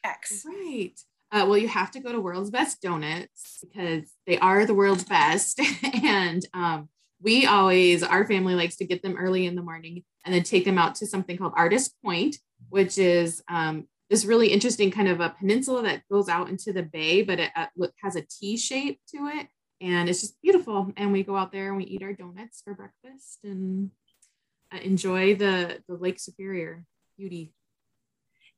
X? 0.04 0.46
Right. 0.46 1.00
Uh, 1.32 1.46
well, 1.48 1.58
you 1.58 1.68
have 1.68 1.90
to 1.92 2.00
go 2.00 2.12
to 2.12 2.22
World's 2.22 2.52
Best 2.52 2.82
Donuts 2.82 3.64
because 3.64 4.12
they 4.28 4.38
are 4.38 4.66
the 4.66 4.74
world's 4.74 5.04
best. 5.04 5.60
and 6.04 6.46
um, 6.54 6.90
we 7.22 7.48
always, 7.48 8.04
our 8.04 8.26
family 8.28 8.54
likes 8.54 8.76
to 8.78 8.86
get 8.86 9.02
them 9.02 9.18
early 9.18 9.48
in 9.48 9.56
the 9.56 9.64
morning 9.64 10.04
and 10.26 10.34
then 10.34 10.44
take 10.44 10.66
them 10.66 10.78
out 10.78 10.96
to 10.96 11.08
something 11.08 11.38
called 11.38 11.54
Artist 11.56 11.96
Point, 12.04 12.38
which 12.70 13.00
is 13.00 13.42
um, 13.50 13.88
this 14.12 14.26
really 14.26 14.50
interesting 14.50 14.92
kind 14.92 15.08
of 15.08 15.22
a 15.22 15.36
peninsula 15.40 15.82
that 15.84 16.04
goes 16.12 16.30
out 16.30 16.50
into 16.50 16.72
the 16.72 16.84
bay, 16.84 17.24
but 17.24 17.40
it 17.40 17.52
uh, 17.56 17.66
has 18.04 18.16
a 18.16 18.22
T 18.22 18.56
shape 18.56 19.00
to 19.10 19.26
it 19.28 19.48
and 19.84 20.08
it's 20.08 20.22
just 20.22 20.42
beautiful. 20.42 20.92
And 20.96 21.12
we 21.12 21.24
go 21.24 21.36
out 21.36 21.52
there 21.52 21.68
and 21.68 21.78
we 21.78 21.84
eat 21.84 22.02
our 22.02 22.14
donuts 22.14 22.62
for 22.64 22.74
breakfast 22.74 23.40
and 23.44 23.92
uh, 24.74 24.78
enjoy 24.78 25.36
the 25.36 25.84
the 25.88 25.96
Lake 25.96 26.20
Superior 26.20 26.86
beauty. 27.18 27.54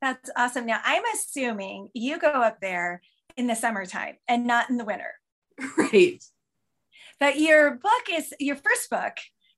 That's 0.01 0.29
awesome. 0.37 0.67
Now 0.67 0.79
I'm 0.85 1.03
assuming 1.13 1.89
you 1.93 2.19
go 2.19 2.27
up 2.27 2.61
there 2.61 3.01
in 3.35 3.47
the 3.47 3.55
summertime 3.55 4.15
and 4.27 4.45
not 4.45 4.69
in 4.69 4.77
the 4.77 4.85
winter. 4.85 5.13
Right. 5.77 6.23
But 7.19 7.39
your 7.39 7.71
book 7.75 8.03
is 8.11 8.33
your 8.39 8.57
first 8.57 8.89
book 8.89 9.13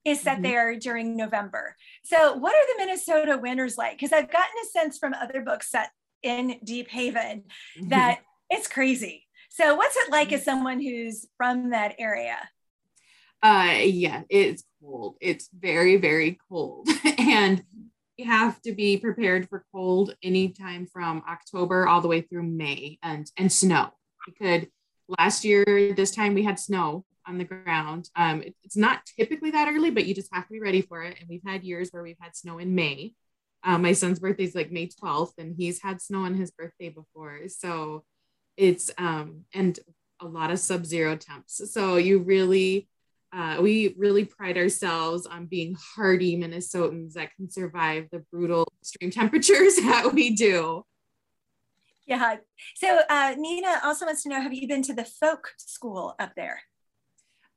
is 0.06 0.22
set 0.22 0.36
mm-hmm. 0.36 0.44
there 0.44 0.80
during 0.80 1.18
November. 1.18 1.76
So 2.04 2.38
what 2.38 2.54
are 2.54 2.68
the 2.68 2.86
Minnesota 2.86 3.38
winters 3.42 3.78
like? 3.78 3.98
Because 3.98 4.14
I've 4.14 4.32
gotten 4.32 4.56
a 4.64 4.68
sense 4.68 4.98
from 4.98 5.14
other 5.14 5.42
books 5.42 5.72
set 5.72 5.90
in 6.24 6.60
Deep 6.64 6.88
Haven 6.90 7.44
mm-hmm. 7.78 7.90
that 7.90 8.22
It's 8.50 8.68
crazy. 8.68 9.27
So, 9.58 9.74
what's 9.74 9.96
it 9.96 10.12
like 10.12 10.32
as 10.34 10.46
someone 10.46 10.80
who's 10.80 11.26
from 11.36 11.72
that 11.72 11.96
area? 11.98 12.38
Uh, 13.42 13.80
yeah, 13.82 14.22
it's 14.30 14.64
cold. 14.80 15.16
It's 15.20 15.50
very, 15.52 15.98
very 15.98 16.38
cold. 16.48 16.88
and 17.18 17.64
you 18.18 18.26
have 18.26 18.62
to 18.62 18.74
be 18.74 18.98
prepared 18.98 19.50
for 19.50 19.66
cold 19.74 20.14
anytime 20.22 20.86
from 20.86 21.24
October 21.28 21.88
all 21.88 22.02
the 22.02 22.08
way 22.08 22.22
through 22.22 22.44
May 22.44 23.00
and, 23.02 23.32
and 23.36 23.52
snow. 23.52 23.90
We 24.28 24.34
could, 24.34 24.70
last 25.18 25.44
year, 25.44 25.66
this 25.96 26.12
time 26.12 26.36
we 26.36 26.44
had 26.44 26.60
snow 26.60 27.04
on 27.28 27.40
the 27.40 27.44
ground. 27.44 28.12
Um, 28.16 28.44
it, 28.44 28.56
it's 28.64 28.78
not 28.78 29.08
typically 29.18 29.50
that 29.50 29.70
early, 29.70 29.90
but 29.90 30.06
you 30.06 30.14
just 30.14 30.34
have 30.36 30.46
to 30.46 30.54
be 30.54 30.62
ready 30.62 30.82
for 30.84 31.02
it. 31.02 31.18
And 31.20 31.28
we've 31.28 31.42
had 31.44 31.64
years 31.64 31.90
where 31.90 32.04
we've 32.04 32.20
had 32.20 32.36
snow 32.36 32.60
in 32.60 32.76
May. 32.76 33.16
Um, 33.64 33.82
my 33.82 33.94
son's 33.94 34.20
birthday 34.20 34.44
is 34.44 34.54
like 34.54 34.72
May 34.72 34.88
12th, 34.88 35.34
and 35.40 35.56
he's 35.58 35.82
had 35.82 36.00
snow 36.00 36.26
on 36.26 36.36
his 36.36 36.52
birthday 36.52 36.90
before. 36.90 37.48
So 37.48 38.04
it's, 38.58 38.92
um, 38.98 39.46
and 39.54 39.80
a 40.20 40.28
lot 40.28 40.52
of 40.52 40.60
sub 40.60 40.86
zero 40.86 41.16
temps. 41.16 41.62
So 41.72 41.98
you 41.98 42.20
really, 42.20 42.90
uh, 43.32 43.58
we 43.62 43.94
really 43.98 44.26
pride 44.26 44.58
ourselves 44.58 45.26
on 45.26 45.46
being 45.46 45.78
hardy 45.96 46.38
Minnesotans 46.38 47.14
that 47.14 47.36
can 47.36 47.50
survive 47.50 48.08
the 48.12 48.20
brutal 48.32 48.68
extreme 48.82 49.12
temperatures 49.22 49.76
that 49.78 50.14
we 50.14 50.36
do. 50.36 50.84
Yeah. 52.06 52.38
So 52.76 53.02
uh, 53.10 53.36
Nina 53.38 53.82
also 53.84 54.06
wants 54.06 54.24
to 54.24 54.30
know, 54.30 54.42
have 54.42 54.54
you 54.54 54.68
been 54.68 54.82
to 54.84 54.94
the 54.94 55.04
folk 55.04 55.52
school 55.58 56.16
up 56.20 56.34
there? 56.36 56.62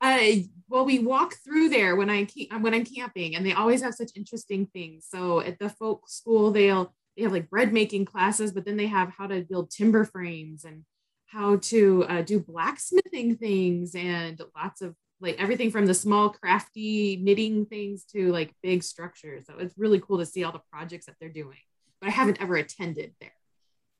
Uh, 0.00 0.42
well, 0.68 0.84
we 0.84 0.98
walk 0.98 1.34
through 1.44 1.68
there 1.68 1.94
when 1.94 2.08
I 2.08 2.26
when 2.60 2.72
I'm 2.72 2.86
camping, 2.86 3.36
and 3.36 3.44
they 3.44 3.52
always 3.52 3.82
have 3.82 3.94
such 3.94 4.12
interesting 4.16 4.66
things. 4.66 5.06
So 5.08 5.40
at 5.40 5.58
the 5.58 5.68
folk 5.68 6.08
school, 6.08 6.50
they'll 6.50 6.94
they 7.20 7.24
have 7.24 7.32
like 7.32 7.50
bread 7.50 7.70
making 7.70 8.06
classes, 8.06 8.50
but 8.50 8.64
then 8.64 8.78
they 8.78 8.86
have 8.86 9.12
how 9.16 9.26
to 9.26 9.42
build 9.42 9.70
timber 9.70 10.06
frames 10.06 10.64
and 10.64 10.84
how 11.26 11.56
to 11.56 12.06
uh, 12.08 12.22
do 12.22 12.40
blacksmithing 12.40 13.36
things 13.36 13.94
and 13.94 14.40
lots 14.56 14.80
of 14.80 14.94
like 15.20 15.38
everything 15.38 15.70
from 15.70 15.84
the 15.84 15.92
small 15.92 16.30
crafty 16.30 17.18
knitting 17.22 17.66
things 17.66 18.04
to 18.04 18.32
like 18.32 18.54
big 18.62 18.82
structures. 18.82 19.44
So 19.46 19.52
it's 19.58 19.76
really 19.76 20.00
cool 20.00 20.16
to 20.16 20.24
see 20.24 20.44
all 20.44 20.52
the 20.52 20.62
projects 20.72 21.06
that 21.06 21.16
they're 21.20 21.28
doing. 21.28 21.58
But 22.00 22.08
I 22.08 22.12
haven't 22.12 22.40
ever 22.40 22.56
attended 22.56 23.12
there. 23.20 23.34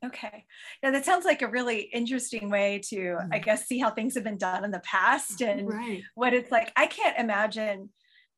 Okay. 0.03 0.45
Now 0.81 0.89
that 0.89 1.05
sounds 1.05 1.23
like 1.23 1.43
a 1.43 1.47
really 1.47 1.81
interesting 1.81 2.49
way 2.49 2.81
to, 2.85 2.95
mm-hmm. 2.95 3.31
I 3.31 3.37
guess, 3.37 3.67
see 3.67 3.77
how 3.77 3.91
things 3.91 4.15
have 4.15 4.23
been 4.23 4.39
done 4.39 4.65
in 4.65 4.71
the 4.71 4.79
past 4.79 5.41
and 5.41 5.69
right. 5.69 6.01
what 6.15 6.33
it's 6.33 6.49
like. 6.49 6.73
I 6.75 6.87
can't 6.87 7.19
imagine 7.19 7.89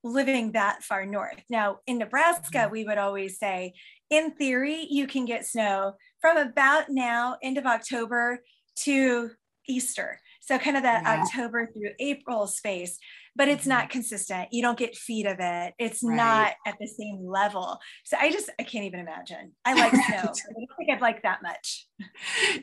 living 0.04 0.52
that 0.52 0.84
far 0.84 1.06
north. 1.06 1.42
Now, 1.50 1.80
in 1.88 1.98
Nebraska, 1.98 2.60
mm-hmm. 2.60 2.72
we 2.72 2.84
would 2.84 2.98
always 2.98 3.40
say, 3.40 3.74
in 4.10 4.32
theory, 4.32 4.88
you 4.90 5.08
can 5.08 5.26
get 5.26 5.46
snow 5.46 5.94
from 6.20 6.38
about 6.38 6.90
now, 6.90 7.38
end 7.42 7.58
of 7.58 7.66
October 7.66 8.44
to 8.84 9.32
Easter. 9.68 10.20
So, 10.42 10.60
kind 10.60 10.78
of 10.78 10.84
that 10.84 11.04
yeah. 11.04 11.24
October 11.24 11.68
through 11.68 11.92
April 12.00 12.48
space 12.48 13.00
but 13.36 13.48
it's 13.48 13.66
not 13.66 13.86
mm-hmm. 13.86 13.92
consistent. 13.92 14.50
You 14.52 14.62
don't 14.62 14.78
get 14.78 14.96
feet 14.96 15.26
of 15.26 15.38
it. 15.40 15.74
It's 15.80 16.04
right. 16.04 16.16
not 16.16 16.54
at 16.66 16.76
the 16.80 16.88
same 16.88 17.26
level. 17.26 17.80
So 18.04 18.18
I 18.20 18.32
just 18.32 18.50
I 18.60 18.64
can't 18.64 18.86
even 18.86 19.00
imagine. 19.00 19.54
I 19.66 19.74
like 19.80 19.92
snow. 19.92 20.18
I 20.18 20.22
don't 20.22 20.70
think 20.78 20.92
I'd 20.92 21.02
like 21.02 21.24
that 21.24 21.42
much. 21.42 21.88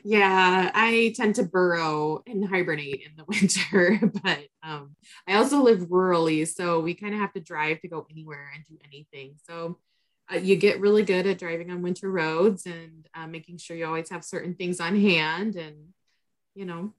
Yeah, 0.03 0.71
I 0.73 1.13
tend 1.15 1.35
to 1.35 1.43
burrow 1.43 2.21
and 2.27 2.47
hibernate 2.47 3.01
in 3.05 3.15
the 3.17 3.23
winter, 3.27 3.99
but 4.23 4.39
um, 4.61 4.95
I 5.27 5.35
also 5.35 5.61
live 5.61 5.89
rurally, 5.89 6.47
so 6.47 6.79
we 6.79 6.93
kind 6.93 7.13
of 7.13 7.19
have 7.19 7.33
to 7.33 7.39
drive 7.39 7.81
to 7.81 7.87
go 7.87 8.05
anywhere 8.09 8.51
and 8.53 8.63
do 8.67 8.77
anything. 8.85 9.35
So 9.47 9.79
uh, 10.31 10.37
you 10.37 10.55
get 10.55 10.79
really 10.79 11.03
good 11.03 11.27
at 11.27 11.39
driving 11.39 11.71
on 11.71 11.81
winter 11.81 12.09
roads 12.09 12.65
and 12.65 13.07
uh, 13.15 13.27
making 13.27 13.57
sure 13.57 13.75
you 13.75 13.85
always 13.85 14.09
have 14.09 14.23
certain 14.23 14.55
things 14.55 14.79
on 14.79 14.99
hand 14.99 15.55
and 15.55 15.75
you 16.55 16.65
know 16.65 16.93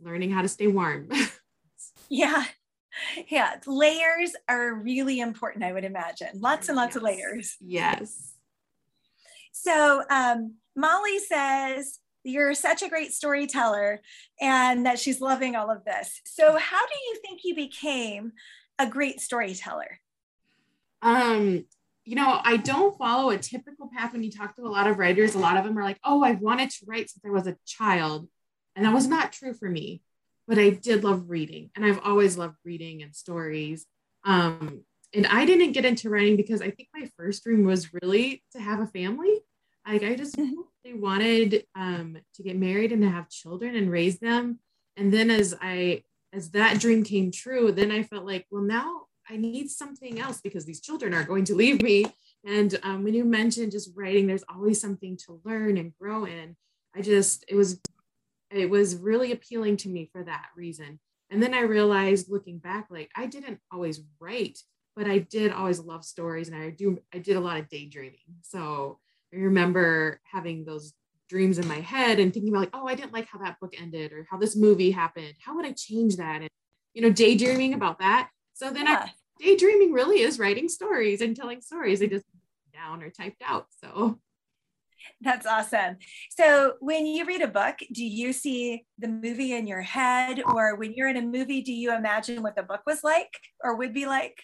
learning 0.00 0.30
how 0.30 0.42
to 0.42 0.48
stay 0.48 0.66
warm 0.66 1.08
yeah 2.08 2.44
yeah, 3.28 3.56
layers 3.66 4.32
are 4.48 4.74
really 4.74 5.20
important, 5.20 5.64
I 5.64 5.72
would 5.72 5.84
imagine. 5.84 6.40
Lots 6.40 6.68
and 6.68 6.76
lots 6.76 6.90
yes. 6.90 6.96
of 6.96 7.02
layers. 7.02 7.56
Yes. 7.60 8.34
So 9.52 10.02
um, 10.10 10.54
Molly 10.76 11.18
says, 11.18 11.98
you're 12.24 12.54
such 12.54 12.82
a 12.82 12.88
great 12.88 13.12
storyteller 13.12 14.00
and 14.40 14.86
that 14.86 14.98
she's 14.98 15.20
loving 15.20 15.56
all 15.56 15.70
of 15.70 15.84
this. 15.84 16.20
So 16.24 16.56
how 16.56 16.86
do 16.86 16.94
you 17.08 17.16
think 17.22 17.40
you 17.44 17.54
became 17.54 18.32
a 18.78 18.86
great 18.86 19.20
storyteller? 19.20 20.00
Um, 21.02 21.64
you 22.04 22.16
know, 22.16 22.40
I 22.42 22.56
don't 22.56 22.96
follow 22.98 23.30
a 23.30 23.38
typical 23.38 23.90
path 23.94 24.12
when 24.12 24.22
you 24.22 24.30
talk 24.30 24.56
to 24.56 24.62
a 24.62 24.68
lot 24.68 24.86
of 24.86 24.98
writers. 24.98 25.34
A 25.34 25.38
lot 25.38 25.56
of 25.56 25.64
them 25.64 25.78
are 25.78 25.84
like, 25.84 25.98
oh, 26.04 26.22
I've 26.22 26.40
wanted 26.40 26.70
to 26.70 26.86
write 26.86 27.10
since 27.10 27.24
I 27.24 27.30
was 27.30 27.46
a 27.46 27.56
child. 27.66 28.28
And 28.74 28.84
that 28.84 28.94
was 28.94 29.06
not 29.06 29.32
true 29.32 29.54
for 29.54 29.68
me 29.68 30.02
but 30.48 30.58
I 30.58 30.70
did 30.70 31.04
love 31.04 31.28
reading 31.28 31.70
and 31.76 31.84
I've 31.84 32.00
always 32.02 32.38
loved 32.38 32.56
reading 32.64 33.02
and 33.02 33.14
stories. 33.14 33.86
Um, 34.24 34.82
and 35.14 35.26
I 35.26 35.44
didn't 35.44 35.72
get 35.72 35.84
into 35.84 36.08
writing 36.08 36.36
because 36.36 36.62
I 36.62 36.70
think 36.70 36.88
my 36.94 37.08
first 37.18 37.44
dream 37.44 37.64
was 37.64 37.92
really 38.02 38.42
to 38.52 38.60
have 38.60 38.80
a 38.80 38.86
family. 38.86 39.40
Like 39.86 40.02
I 40.02 40.16
just 40.16 40.36
mm-hmm. 40.36 41.00
wanted 41.00 41.64
um, 41.74 42.16
to 42.34 42.42
get 42.42 42.56
married 42.56 42.92
and 42.92 43.02
to 43.02 43.10
have 43.10 43.28
children 43.28 43.76
and 43.76 43.90
raise 43.90 44.18
them. 44.18 44.58
And 44.96 45.12
then 45.12 45.30
as 45.30 45.54
I 45.60 46.02
as 46.32 46.50
that 46.50 46.80
dream 46.80 47.04
came 47.04 47.30
true, 47.30 47.72
then 47.72 47.90
I 47.90 48.02
felt 48.02 48.26
like, 48.26 48.46
well, 48.50 48.62
now 48.62 49.02
I 49.30 49.36
need 49.36 49.70
something 49.70 50.18
else 50.20 50.40
because 50.42 50.66
these 50.66 50.80
children 50.80 51.14
are 51.14 51.24
going 51.24 51.44
to 51.44 51.54
leave 51.54 51.82
me. 51.82 52.06
And 52.44 52.78
um, 52.82 53.04
when 53.04 53.14
you 53.14 53.24
mentioned 53.24 53.72
just 53.72 53.90
writing, 53.94 54.26
there's 54.26 54.44
always 54.48 54.80
something 54.80 55.16
to 55.26 55.40
learn 55.44 55.78
and 55.78 55.94
grow 55.98 56.24
in. 56.24 56.56
I 56.94 57.00
just 57.02 57.44
it 57.48 57.54
was 57.54 57.80
it 58.50 58.70
was 58.70 58.96
really 58.96 59.32
appealing 59.32 59.76
to 59.78 59.88
me 59.88 60.08
for 60.12 60.22
that 60.24 60.46
reason. 60.56 60.98
And 61.30 61.42
then 61.42 61.54
I 61.54 61.60
realized 61.60 62.30
looking 62.30 62.58
back, 62.58 62.86
like 62.90 63.10
I 63.14 63.26
didn't 63.26 63.60
always 63.72 64.00
write, 64.18 64.58
but 64.96 65.06
I 65.06 65.18
did 65.18 65.52
always 65.52 65.78
love 65.78 66.04
stories 66.04 66.48
and 66.48 66.56
I 66.56 66.70
do, 66.70 66.98
I 67.12 67.18
did 67.18 67.36
a 67.36 67.40
lot 67.40 67.58
of 67.58 67.68
daydreaming. 67.68 68.18
So 68.42 68.98
I 69.32 69.36
remember 69.36 70.20
having 70.24 70.64
those 70.64 70.94
dreams 71.28 71.58
in 71.58 71.68
my 71.68 71.80
head 71.80 72.18
and 72.18 72.32
thinking 72.32 72.50
about 72.50 72.60
like, 72.60 72.70
oh, 72.72 72.86
I 72.86 72.94
didn't 72.94 73.12
like 73.12 73.26
how 73.26 73.38
that 73.40 73.60
book 73.60 73.74
ended 73.78 74.12
or 74.12 74.26
how 74.30 74.38
this 74.38 74.56
movie 74.56 74.90
happened. 74.90 75.34
How 75.38 75.54
would 75.56 75.66
I 75.66 75.72
change 75.72 76.16
that? 76.16 76.40
And, 76.40 76.48
you 76.94 77.02
know, 77.02 77.10
daydreaming 77.10 77.74
about 77.74 77.98
that. 77.98 78.30
So 78.54 78.70
then 78.70 78.86
yeah. 78.86 79.06
I, 79.06 79.12
daydreaming 79.38 79.92
really 79.92 80.20
is 80.20 80.38
writing 80.38 80.68
stories 80.68 81.20
and 81.20 81.36
telling 81.36 81.60
stories. 81.60 82.02
I 82.02 82.06
just 82.06 82.24
down 82.72 83.02
or 83.02 83.10
typed 83.10 83.42
out. 83.46 83.66
So 83.84 84.18
that's 85.20 85.46
awesome. 85.46 85.96
So, 86.30 86.74
when 86.80 87.06
you 87.06 87.24
read 87.24 87.42
a 87.42 87.48
book, 87.48 87.76
do 87.92 88.04
you 88.04 88.32
see 88.32 88.84
the 88.98 89.08
movie 89.08 89.54
in 89.54 89.66
your 89.66 89.82
head, 89.82 90.42
or 90.44 90.76
when 90.76 90.92
you're 90.92 91.08
in 91.08 91.16
a 91.16 91.22
movie, 91.22 91.62
do 91.62 91.72
you 91.72 91.94
imagine 91.94 92.42
what 92.42 92.56
the 92.56 92.62
book 92.62 92.82
was 92.86 93.04
like 93.04 93.32
or 93.62 93.76
would 93.76 93.94
be 93.94 94.06
like? 94.06 94.42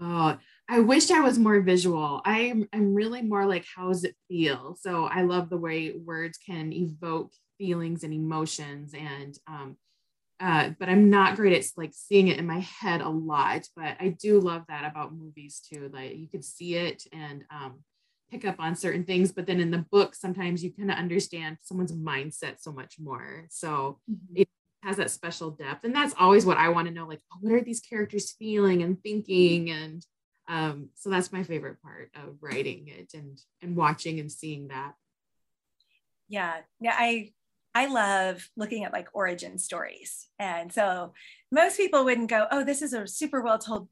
Oh, 0.00 0.38
I 0.68 0.80
wish 0.80 1.10
I 1.10 1.20
was 1.20 1.38
more 1.38 1.60
visual. 1.60 2.22
I'm 2.24 2.68
I'm 2.72 2.94
really 2.94 3.22
more 3.22 3.44
like 3.46 3.66
how 3.74 3.88
does 3.88 4.04
it 4.04 4.16
feel? 4.28 4.76
So 4.80 5.04
I 5.04 5.22
love 5.22 5.50
the 5.50 5.58
way 5.58 5.92
words 5.92 6.38
can 6.38 6.72
evoke 6.72 7.32
feelings 7.58 8.04
and 8.04 8.14
emotions, 8.14 8.94
and 8.94 9.36
um, 9.46 9.76
uh, 10.40 10.70
but 10.78 10.88
I'm 10.88 11.10
not 11.10 11.36
great 11.36 11.52
at 11.52 11.66
like 11.76 11.92
seeing 11.92 12.28
it 12.28 12.38
in 12.38 12.46
my 12.46 12.60
head 12.60 13.02
a 13.02 13.08
lot. 13.08 13.68
But 13.76 13.96
I 14.00 14.16
do 14.18 14.40
love 14.40 14.64
that 14.68 14.90
about 14.90 15.14
movies 15.14 15.60
too. 15.60 15.90
Like 15.92 16.16
you 16.16 16.28
could 16.28 16.44
see 16.44 16.76
it 16.76 17.02
and 17.12 17.44
um, 17.50 17.80
pick 18.30 18.44
up 18.44 18.56
on 18.58 18.74
certain 18.74 19.04
things 19.04 19.32
but 19.32 19.46
then 19.46 19.60
in 19.60 19.70
the 19.70 19.84
book 19.90 20.14
sometimes 20.14 20.62
you 20.62 20.72
kind 20.72 20.90
of 20.90 20.96
understand 20.96 21.58
someone's 21.62 21.92
mindset 21.92 22.60
so 22.60 22.72
much 22.72 22.96
more. 22.98 23.46
So 23.50 23.98
mm-hmm. 24.10 24.36
it 24.36 24.48
has 24.82 24.96
that 24.96 25.10
special 25.10 25.50
depth 25.50 25.84
and 25.84 25.94
that's 25.94 26.14
always 26.18 26.46
what 26.46 26.56
i 26.56 26.70
want 26.70 26.88
to 26.88 26.94
know 26.94 27.06
like 27.06 27.20
oh, 27.32 27.36
what 27.40 27.52
are 27.52 27.60
these 27.62 27.80
characters 27.80 28.32
feeling 28.38 28.82
and 28.82 29.02
thinking? 29.02 29.70
And 29.70 30.04
um, 30.48 30.88
so 30.96 31.10
that's 31.10 31.32
my 31.32 31.44
favorite 31.44 31.80
part 31.82 32.10
of 32.16 32.36
writing 32.40 32.88
it 32.88 33.12
and 33.14 33.38
and 33.62 33.76
watching 33.76 34.20
and 34.20 34.30
seeing 34.30 34.68
that. 34.68 34.94
Yeah 36.28 36.58
yeah 36.80 36.94
i 36.96 37.32
i 37.74 37.86
love 37.86 38.48
looking 38.56 38.84
at 38.84 38.92
like 38.92 39.08
origin 39.12 39.58
stories. 39.58 40.28
And 40.38 40.72
so 40.72 41.12
most 41.52 41.76
people 41.76 42.04
wouldn't 42.04 42.30
go 42.30 42.46
oh 42.50 42.64
this 42.64 42.82
is 42.82 42.92
a 42.92 43.06
super 43.06 43.42
well 43.42 43.58
told 43.58 43.88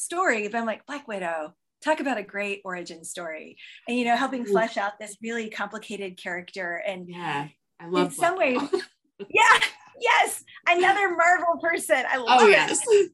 story 0.00 0.48
but 0.48 0.56
i'm 0.56 0.64
like 0.64 0.86
black 0.86 1.06
widow 1.06 1.54
talk 1.82 2.00
about 2.00 2.18
a 2.18 2.22
great 2.22 2.60
origin 2.64 3.04
story 3.04 3.56
and 3.88 3.98
you 3.98 4.04
know 4.04 4.16
helping 4.16 4.44
flesh 4.44 4.76
out 4.76 4.98
this 4.98 5.16
really 5.22 5.48
complicated 5.48 6.16
character 6.16 6.82
and 6.86 7.08
yeah 7.08 7.48
i 7.80 7.88
love 7.88 8.08
in 8.08 8.12
some 8.12 8.36
ways 8.36 8.60
yeah 9.18 9.58
yes 9.98 10.44
another 10.68 11.14
marvel 11.16 11.58
person 11.60 12.04
i 12.10 12.16
oh, 12.16 12.24
love 12.24 12.42
oh, 12.42 12.46
yes. 12.46 12.80
it 12.86 13.12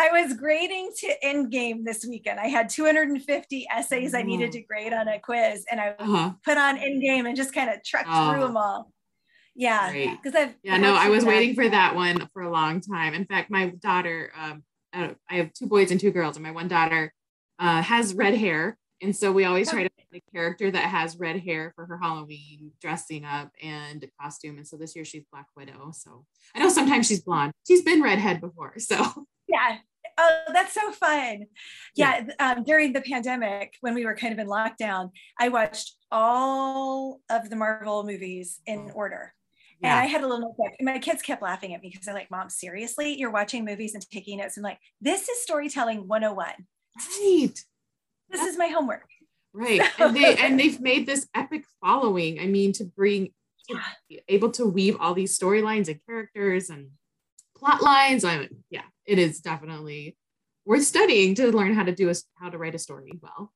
I 0.00 0.22
was 0.22 0.34
grading 0.34 0.92
to 0.98 1.12
Endgame 1.24 1.84
this 1.84 2.06
weekend. 2.08 2.38
I 2.38 2.46
had 2.46 2.68
250 2.68 3.66
essays 3.68 4.14
I 4.14 4.22
needed 4.22 4.52
to 4.52 4.62
grade 4.62 4.92
on 4.92 5.08
a 5.08 5.18
quiz, 5.18 5.64
and 5.68 5.80
I 5.80 5.88
uh-huh. 5.98 6.34
put 6.44 6.56
on 6.56 6.78
Endgame 6.78 7.26
and 7.26 7.36
just 7.36 7.52
kind 7.52 7.68
of 7.68 7.82
trucked 7.82 8.08
oh. 8.08 8.30
through 8.30 8.42
them 8.42 8.56
all. 8.56 8.92
Yeah, 9.56 9.90
because 9.90 10.36
I've 10.36 10.54
yeah 10.62 10.76
no, 10.76 10.94
I 10.94 11.08
was 11.08 11.24
waiting 11.24 11.56
for 11.56 11.68
that 11.68 11.96
one 11.96 12.28
for 12.32 12.42
a 12.42 12.50
long 12.50 12.80
time. 12.80 13.12
In 13.12 13.24
fact, 13.24 13.50
my 13.50 13.70
daughter, 13.82 14.30
um, 14.40 14.62
I 14.94 15.16
have 15.30 15.52
two 15.52 15.66
boys 15.66 15.90
and 15.90 15.98
two 15.98 16.12
girls, 16.12 16.36
and 16.36 16.44
my 16.44 16.52
one 16.52 16.68
daughter 16.68 17.12
uh, 17.58 17.82
has 17.82 18.14
red 18.14 18.34
hair 18.34 18.76
And 19.00 19.14
so 19.14 19.30
we 19.30 19.44
always 19.44 19.70
try 19.70 19.84
to 19.84 19.90
find 19.90 20.22
a 20.22 20.32
character 20.32 20.70
that 20.70 20.84
has 20.84 21.18
red 21.18 21.40
hair 21.40 21.72
for 21.76 21.86
her 21.86 21.98
Halloween 21.98 22.72
dressing 22.80 23.24
up 23.24 23.50
and 23.62 24.04
costume. 24.20 24.56
And 24.56 24.66
so 24.66 24.76
this 24.76 24.96
year 24.96 25.04
she's 25.04 25.24
Black 25.30 25.46
Widow. 25.56 25.92
So 25.92 26.24
I 26.54 26.60
know 26.60 26.68
sometimes 26.68 27.06
she's 27.06 27.22
blonde. 27.22 27.52
She's 27.66 27.82
been 27.82 28.02
redhead 28.02 28.40
before. 28.40 28.74
So 28.78 29.26
yeah. 29.48 29.78
Oh, 30.20 30.38
that's 30.52 30.74
so 30.74 30.90
fun. 30.90 31.46
Yeah. 31.94 32.24
yeah. 32.26 32.54
Um, 32.56 32.64
during 32.64 32.92
the 32.92 33.00
pandemic, 33.00 33.74
when 33.82 33.94
we 33.94 34.04
were 34.04 34.16
kind 34.16 34.32
of 34.32 34.40
in 34.40 34.48
lockdown, 34.48 35.10
I 35.38 35.48
watched 35.48 35.94
all 36.10 37.20
of 37.30 37.48
the 37.48 37.54
Marvel 37.54 38.02
movies 38.02 38.60
in 38.66 38.90
order. 38.94 39.32
Yeah. 39.80 39.92
And 39.92 40.00
I 40.00 40.06
had 40.06 40.22
a 40.22 40.26
little 40.26 40.40
notebook, 40.40 40.72
my 40.80 40.98
kids 40.98 41.22
kept 41.22 41.40
laughing 41.40 41.72
at 41.72 41.82
me 41.82 41.90
because 41.90 42.06
they're 42.06 42.14
like, 42.14 42.32
Mom, 42.32 42.50
seriously? 42.50 43.16
You're 43.16 43.30
watching 43.30 43.64
movies 43.64 43.94
and 43.94 44.04
taking 44.10 44.38
notes. 44.38 44.56
I'm 44.56 44.64
like, 44.64 44.78
this 45.00 45.28
is 45.28 45.40
storytelling 45.42 46.08
101. 46.08 46.48
Right. 46.98 47.54
This 48.30 48.40
That's, 48.40 48.52
is 48.52 48.58
my 48.58 48.68
homework. 48.68 49.08
Right. 49.52 49.82
And 49.98 50.14
they 50.14 50.36
and 50.36 50.58
they've 50.58 50.80
made 50.80 51.06
this 51.06 51.26
epic 51.34 51.64
following. 51.80 52.40
I 52.40 52.46
mean, 52.46 52.72
to 52.74 52.84
bring 52.84 53.32
to 53.68 53.80
yeah. 54.08 54.20
able 54.28 54.50
to 54.52 54.66
weave 54.66 54.96
all 55.00 55.14
these 55.14 55.38
storylines 55.38 55.88
and 55.88 56.00
characters 56.06 56.70
and 56.70 56.90
plot 57.56 57.82
lines. 57.82 58.24
I 58.24 58.38
mean, 58.38 58.64
yeah, 58.70 58.82
it 59.04 59.18
is 59.18 59.40
definitely 59.40 60.16
worth 60.64 60.84
studying 60.84 61.34
to 61.36 61.50
learn 61.50 61.74
how 61.74 61.84
to 61.84 61.94
do 61.94 62.10
a, 62.10 62.14
how 62.40 62.50
to 62.50 62.58
write 62.58 62.74
a 62.74 62.78
story 62.78 63.12
well. 63.20 63.52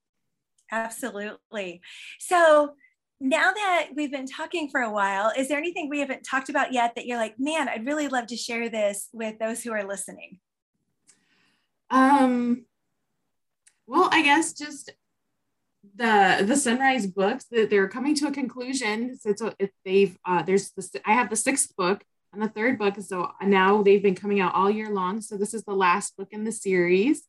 Absolutely. 0.71 1.83
So 2.19 2.73
now 3.21 3.53
that 3.53 3.91
we've 3.95 4.11
been 4.11 4.27
talking 4.27 4.69
for 4.69 4.81
a 4.81 4.91
while, 4.91 5.31
is 5.37 5.49
there 5.49 5.59
anything 5.59 5.89
we 5.89 6.01
haven't 6.01 6.25
talked 6.25 6.49
about 6.49 6.73
yet 6.73 6.95
that 6.97 7.07
you're 7.07 7.19
like, 7.19 7.39
man, 7.39 7.69
I'd 7.69 7.87
really 7.87 8.09
love 8.09 8.27
to 8.29 8.37
share 8.37 8.69
this 8.69 9.09
with 9.13 9.39
those 9.39 9.63
who 9.63 9.73
are 9.73 9.85
listening? 9.85 10.41
Um, 11.91 12.65
well, 13.87 14.09
I 14.13 14.23
guess 14.23 14.53
just 14.53 14.93
the 15.97 16.45
the 16.47 16.57
Sunrise 16.57 17.07
books 17.07 17.45
that 17.51 17.71
they're 17.71 17.89
coming 17.89 18.15
to 18.17 18.29
a 18.29 18.33
conclusion. 18.33 19.19
So, 19.19 19.35
so 19.35 19.53
if 19.59 19.71
they've 19.85 20.17
uh, 20.25 20.43
there's 20.43 20.71
this 20.73 20.91
I 21.05 21.13
have 21.13 21.31
the 21.31 21.37
sixth 21.37 21.75
book 21.77 22.05
and 22.33 22.43
the 22.43 22.49
third 22.49 22.79
book. 22.79 22.97
So 23.01 23.31
now 23.43 23.83
they've 23.83 24.03
been 24.03 24.15
coming 24.15 24.41
out 24.41 24.55
all 24.55 24.71
year 24.71 24.91
long. 24.91 25.21
So 25.21 25.37
this 25.37 25.55
is 25.55 25.65
the 25.65 25.75
last 25.75 26.17
book 26.17 26.29
in 26.31 26.45
the 26.45 26.53
series. 26.53 27.23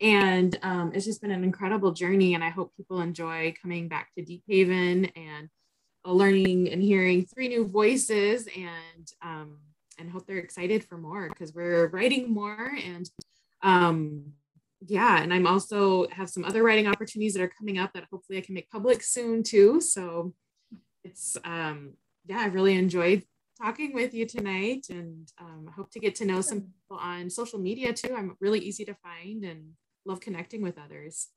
And 0.00 0.56
um, 0.62 0.92
it's 0.94 1.04
just 1.04 1.22
been 1.22 1.30
an 1.30 1.44
incredible 1.44 1.92
journey. 1.92 2.34
And 2.34 2.44
I 2.44 2.50
hope 2.50 2.72
people 2.76 3.00
enjoy 3.00 3.54
coming 3.60 3.88
back 3.88 4.10
to 4.16 4.24
Deep 4.24 4.42
Haven 4.46 5.06
and 5.16 5.48
uh, 6.04 6.12
learning 6.12 6.70
and 6.70 6.82
hearing 6.82 7.24
three 7.24 7.48
new 7.48 7.66
voices 7.66 8.46
and 8.46 9.12
um, 9.22 9.58
and 9.98 10.10
hope 10.10 10.26
they're 10.26 10.38
excited 10.38 10.84
for 10.84 10.98
more 10.98 11.28
because 11.28 11.54
we're 11.54 11.86
writing 11.88 12.32
more 12.32 12.76
and 12.84 13.08
um, 13.62 14.32
yeah 14.86 15.22
and 15.22 15.32
i'm 15.32 15.46
also 15.46 16.06
have 16.10 16.28
some 16.28 16.44
other 16.44 16.62
writing 16.62 16.86
opportunities 16.86 17.34
that 17.34 17.42
are 17.42 17.52
coming 17.58 17.78
up 17.78 17.92
that 17.92 18.04
hopefully 18.10 18.38
i 18.38 18.42
can 18.42 18.54
make 18.54 18.70
public 18.70 19.02
soon 19.02 19.42
too 19.42 19.80
so 19.80 20.32
it's 21.02 21.36
um 21.44 21.94
yeah 22.26 22.40
i 22.40 22.46
really 22.46 22.76
enjoyed 22.76 23.22
talking 23.62 23.94
with 23.94 24.12
you 24.12 24.26
tonight 24.26 24.86
and 24.90 25.30
um, 25.40 25.70
hope 25.76 25.88
to 25.88 26.00
get 26.00 26.16
to 26.16 26.24
know 26.24 26.40
some 26.40 26.60
people 26.60 26.98
on 27.00 27.30
social 27.30 27.58
media 27.58 27.92
too 27.92 28.14
i'm 28.16 28.36
really 28.40 28.58
easy 28.58 28.84
to 28.84 28.94
find 29.02 29.44
and 29.44 29.74
love 30.06 30.20
connecting 30.20 30.62
with 30.62 30.78
others. 30.78 31.28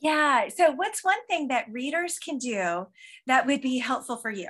Yeah. 0.00 0.48
So, 0.48 0.72
what's 0.72 1.02
one 1.02 1.24
thing 1.26 1.48
that 1.48 1.66
readers 1.70 2.18
can 2.18 2.38
do 2.38 2.86
that 3.26 3.46
would 3.46 3.60
be 3.60 3.78
helpful 3.78 4.16
for 4.16 4.30
you? 4.30 4.48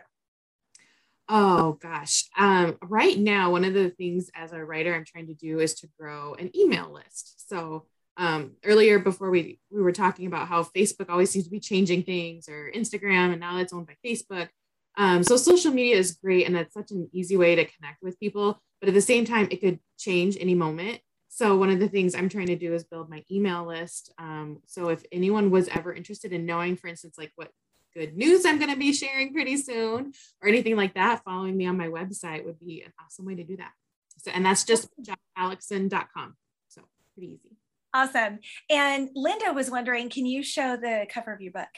Oh 1.29 1.73
gosh. 1.83 2.25
Um, 2.39 2.79
right 2.83 3.19
now, 3.19 3.51
one 3.51 3.65
of 3.65 3.75
the 3.75 3.91
things 3.91 4.31
as 4.35 4.53
a 4.53 4.65
writer 4.65 4.95
I'm 4.95 5.05
trying 5.05 5.27
to 5.27 5.35
do 5.35 5.61
is 5.61 5.75
to 5.81 5.89
grow 5.99 6.35
an 6.35 6.51
email 6.57 6.91
list. 6.93 7.49
So 7.49 7.85
um, 8.17 8.53
earlier 8.65 8.99
before 8.99 9.31
we 9.31 9.61
we 9.71 9.83
were 9.83 9.93
talking 9.93 10.27
about 10.27 10.49
how 10.49 10.63
Facebook 10.65 11.11
always 11.11 11.31
seems 11.31 11.45
to 11.45 11.51
be 11.51 11.61
changing 11.61 12.03
things 12.03 12.49
or 12.49 12.71
Instagram, 12.75 13.31
and 13.33 13.41
now 13.41 13.59
it's 13.59 13.73
owned 13.73 13.87
by 13.87 13.97
Facebook. 14.05 14.49
Um, 14.97 15.23
so 15.23 15.37
social 15.37 15.73
media 15.73 15.97
is 15.97 16.13
great, 16.13 16.47
and 16.47 16.57
that's 16.57 16.75
such 16.75 16.91
an 16.91 17.09
easy 17.13 17.37
way 17.37 17.55
to 17.55 17.65
connect 17.65 18.03
with 18.03 18.19
people. 18.19 18.61
But 18.81 18.89
at 18.89 18.95
the 18.95 19.01
same 19.01 19.25
time, 19.25 19.49
it 19.51 19.61
could 19.61 19.79
change 19.99 20.37
any 20.41 20.55
moment. 20.55 21.01
So 21.29 21.57
one 21.57 21.71
of 21.71 21.79
the 21.79 21.89
things 21.89 22.15
I'm 22.15 22.29
trying 22.29 22.47
to 22.47 22.57
do 22.57 22.75
is 22.75 22.85
build 22.85 23.09
my 23.09 23.23
email 23.31 23.65
list. 23.67 24.13
Um, 24.19 24.59
so 24.67 24.89
if 24.89 25.05
anyone 25.13 25.51
was 25.51 25.69
ever 25.69 25.93
interested 25.93 26.33
in 26.33 26.47
knowing, 26.47 26.77
for 26.77 26.89
instance, 26.89 27.17
like 27.17 27.33
what 27.37 27.53
good 27.99 28.17
news 28.17 28.47
I'm 28.47 28.59
going 28.59 28.71
to 28.71 28.79
be 28.79 28.93
sharing 28.93 29.33
pretty 29.33 29.57
soon 29.57 30.13
or 30.41 30.49
anything 30.49 30.77
like 30.77 30.95
that, 30.95 31.25
following 31.25 31.57
me 31.57 31.67
on 31.67 31.77
my 31.77 31.89
website 31.89 32.45
would 32.45 32.61
be 32.61 32.83
an 32.83 32.93
awesome 33.05 33.25
way 33.25 33.35
to 33.35 33.45
do 33.45 33.57
that. 33.57 33.73
So, 34.19 34.31
and 34.33 34.45
that's 34.45 34.65
just 34.65 34.89
alexson.com. 35.37 36.37
So 36.69 36.83
pretty 37.15 37.33
easy. 37.33 37.57
Awesome. 37.93 38.39
And 38.71 39.11
Linda 39.15 39.53
was 39.53 39.71
wondering, 39.71 40.11
can 40.11 40.27
you 40.27 40.43
show 40.43 40.77
the 40.77 41.07
cover 41.13 41.33
of 41.33 41.41
your 41.41 41.53
book? 41.53 41.69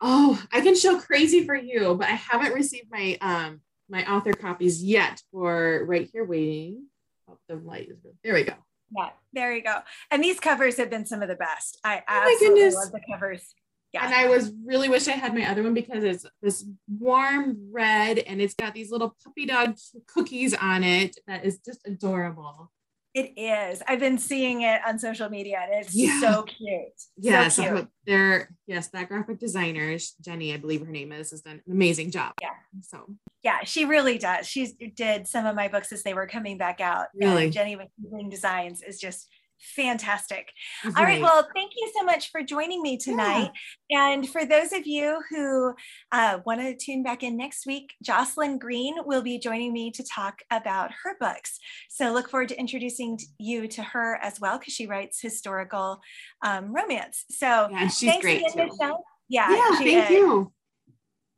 Oh, 0.00 0.42
I 0.52 0.60
can 0.60 0.74
show 0.74 0.98
crazy 0.98 1.44
for 1.46 1.54
you, 1.54 1.94
but 1.94 2.08
I 2.08 2.14
haven't 2.14 2.54
received 2.54 2.88
my 2.90 3.16
um 3.20 3.60
my 3.88 4.10
author 4.10 4.32
copies 4.32 4.82
yet 4.82 5.22
for 5.30 5.84
right 5.86 6.08
here 6.12 6.24
waiting. 6.24 6.86
Oh, 7.30 7.38
the 7.48 7.56
light 7.56 7.88
is 7.90 7.98
really, 8.02 8.16
there 8.24 8.34
we 8.34 8.42
go. 8.42 8.54
Yeah, 8.96 9.10
there 9.32 9.54
you 9.54 9.62
go. 9.62 9.78
And 10.10 10.24
these 10.24 10.40
covers 10.40 10.76
have 10.78 10.90
been 10.90 11.06
some 11.06 11.22
of 11.22 11.28
the 11.28 11.36
best. 11.36 11.78
I 11.84 11.98
oh 12.08 12.32
absolutely 12.32 12.70
love 12.70 12.90
the 12.90 13.00
covers. 13.12 13.54
Yeah. 13.92 14.06
And 14.06 14.14
I 14.14 14.28
was 14.28 14.52
really 14.64 14.88
wish 14.88 15.06
I 15.06 15.12
had 15.12 15.34
my 15.34 15.48
other 15.48 15.62
one 15.62 15.74
because 15.74 16.02
it's 16.02 16.24
this 16.40 16.64
warm 16.88 17.68
red 17.70 18.18
and 18.18 18.40
it's 18.40 18.54
got 18.54 18.74
these 18.74 18.90
little 18.90 19.14
puppy 19.22 19.46
dog 19.46 19.76
cookies 20.06 20.54
on 20.54 20.82
it 20.82 21.18
that 21.26 21.44
is 21.44 21.58
just 21.58 21.86
adorable. 21.86 22.70
It 23.14 23.34
is. 23.36 23.82
I've 23.86 24.00
been 24.00 24.16
seeing 24.16 24.62
it 24.62 24.80
on 24.86 24.98
social 24.98 25.28
media 25.28 25.60
and 25.62 25.84
it's 25.84 25.94
yeah. 25.94 26.18
so 26.18 26.44
cute. 26.44 26.92
Yes, 27.18 27.56
so 27.56 27.62
cute. 27.62 27.88
they're 28.06 28.48
yes, 28.66 28.88
that 28.88 29.08
graphic 29.08 29.38
designer, 29.38 29.94
Jenny, 30.22 30.54
I 30.54 30.56
believe 30.56 30.80
her 30.80 30.90
name 30.90 31.12
is, 31.12 31.30
has 31.30 31.42
done 31.42 31.60
an 31.66 31.72
amazing 31.72 32.10
job. 32.10 32.32
Yeah. 32.40 32.48
So 32.80 33.04
yeah, 33.42 33.58
she 33.64 33.84
really 33.84 34.16
does. 34.16 34.46
She 34.46 34.72
did 34.96 35.28
some 35.28 35.44
of 35.44 35.54
my 35.54 35.68
books 35.68 35.92
as 35.92 36.02
they 36.02 36.14
were 36.14 36.26
coming 36.26 36.56
back 36.56 36.80
out. 36.80 37.08
Really, 37.14 37.44
and 37.44 37.52
Jenny 37.52 37.76
with 37.76 37.88
Designs 38.30 38.80
is 38.80 38.98
just 38.98 39.28
fantastic. 39.62 40.52
Right. 40.84 40.96
All 40.96 41.04
right. 41.04 41.22
Well, 41.22 41.48
thank 41.54 41.72
you 41.76 41.90
so 41.96 42.04
much 42.04 42.30
for 42.30 42.42
joining 42.42 42.82
me 42.82 42.96
tonight. 42.96 43.50
Yeah. 43.88 44.10
And 44.10 44.28
for 44.28 44.44
those 44.44 44.72
of 44.72 44.86
you 44.86 45.20
who 45.30 45.74
uh, 46.10 46.38
want 46.44 46.60
to 46.60 46.74
tune 46.76 47.02
back 47.02 47.22
in 47.22 47.36
next 47.36 47.66
week, 47.66 47.94
Jocelyn 48.02 48.58
Green 48.58 48.94
will 49.04 49.22
be 49.22 49.38
joining 49.38 49.72
me 49.72 49.90
to 49.92 50.04
talk 50.04 50.40
about 50.50 50.90
her 51.04 51.16
books. 51.20 51.58
So 51.88 52.12
look 52.12 52.28
forward 52.28 52.48
to 52.48 52.58
introducing 52.58 53.18
you 53.38 53.68
to 53.68 53.82
her 53.82 54.18
as 54.22 54.40
well 54.40 54.58
because 54.58 54.74
she 54.74 54.86
writes 54.86 55.20
historical 55.20 56.00
um, 56.44 56.74
romance. 56.74 57.24
So 57.30 57.68
yeah, 57.70 57.88
she's 57.88 58.20
great. 58.20 58.42
Again, 58.52 58.68
too. 58.68 58.96
Yeah. 59.28 59.50
Yeah. 59.50 59.78
Thank 59.78 60.04
is. 60.04 60.10
you. 60.10 60.52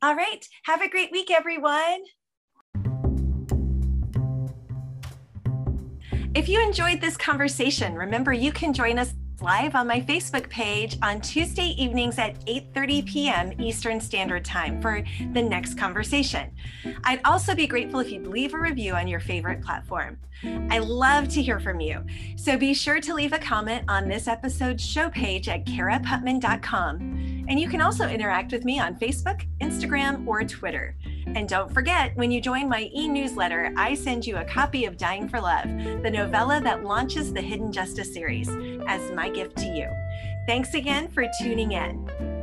All 0.01 0.15
right. 0.15 0.45
Have 0.65 0.81
a 0.81 0.89
great 0.89 1.11
week, 1.11 1.31
everyone. 1.31 2.03
If 6.35 6.49
you 6.49 6.61
enjoyed 6.61 6.99
this 6.99 7.15
conversation, 7.15 7.95
remember 7.95 8.33
you 8.33 8.51
can 8.51 8.73
join 8.73 8.99
us 8.99 9.13
live 9.39 9.73
on 9.73 9.87
my 9.87 10.01
Facebook 10.01 10.49
page 10.49 10.97
on 11.01 11.21
Tuesday 11.21 11.73
evenings 11.81 12.19
at 12.19 12.45
8:30 12.45 13.05
p.m. 13.05 13.53
Eastern 13.57 14.01
Standard 14.01 14.43
Time 14.43 14.81
for 14.81 15.01
the 15.31 15.41
next 15.41 15.77
conversation. 15.77 16.51
I'd 17.05 17.21
also 17.23 17.55
be 17.55 17.67
grateful 17.67 18.01
if 18.01 18.11
you'd 18.11 18.27
leave 18.27 18.53
a 18.53 18.59
review 18.59 18.95
on 18.95 19.07
your 19.07 19.21
favorite 19.21 19.61
platform. 19.61 20.17
I 20.69 20.79
love 20.79 21.29
to 21.29 21.41
hear 21.41 21.61
from 21.61 21.79
you. 21.79 22.03
So 22.35 22.57
be 22.57 22.73
sure 22.73 22.99
to 22.99 23.13
leave 23.13 23.31
a 23.31 23.39
comment 23.39 23.85
on 23.87 24.09
this 24.09 24.27
episode's 24.27 24.85
show 24.85 25.09
page 25.09 25.47
at 25.47 25.65
caraputman.com. 25.65 27.45
And 27.47 27.57
you 27.57 27.69
can 27.69 27.79
also 27.79 28.09
interact 28.09 28.51
with 28.51 28.65
me 28.65 28.77
on 28.77 28.95
Facebook, 28.95 29.45
Instagram, 29.61 30.27
or 30.27 30.43
Twitter. 30.43 30.97
And 31.27 31.49
don't 31.49 31.73
forget, 31.73 32.15
when 32.15 32.31
you 32.31 32.39
join 32.39 32.69
my 32.69 32.89
e 32.93 33.07
newsletter, 33.07 33.73
I 33.75 33.95
send 33.95 34.25
you 34.25 34.37
a 34.37 34.45
copy 34.45 34.85
of 34.85 34.97
Dying 34.97 35.27
for 35.27 35.41
Love, 35.41 35.67
the 36.03 36.11
novella 36.11 36.61
that 36.61 36.83
launches 36.83 37.33
the 37.33 37.41
Hidden 37.41 37.71
Justice 37.71 38.13
series, 38.13 38.49
as 38.87 39.11
my 39.11 39.29
gift 39.29 39.57
to 39.57 39.65
you. 39.65 39.89
Thanks 40.45 40.73
again 40.73 41.09
for 41.09 41.25
tuning 41.41 41.71
in. 41.71 42.34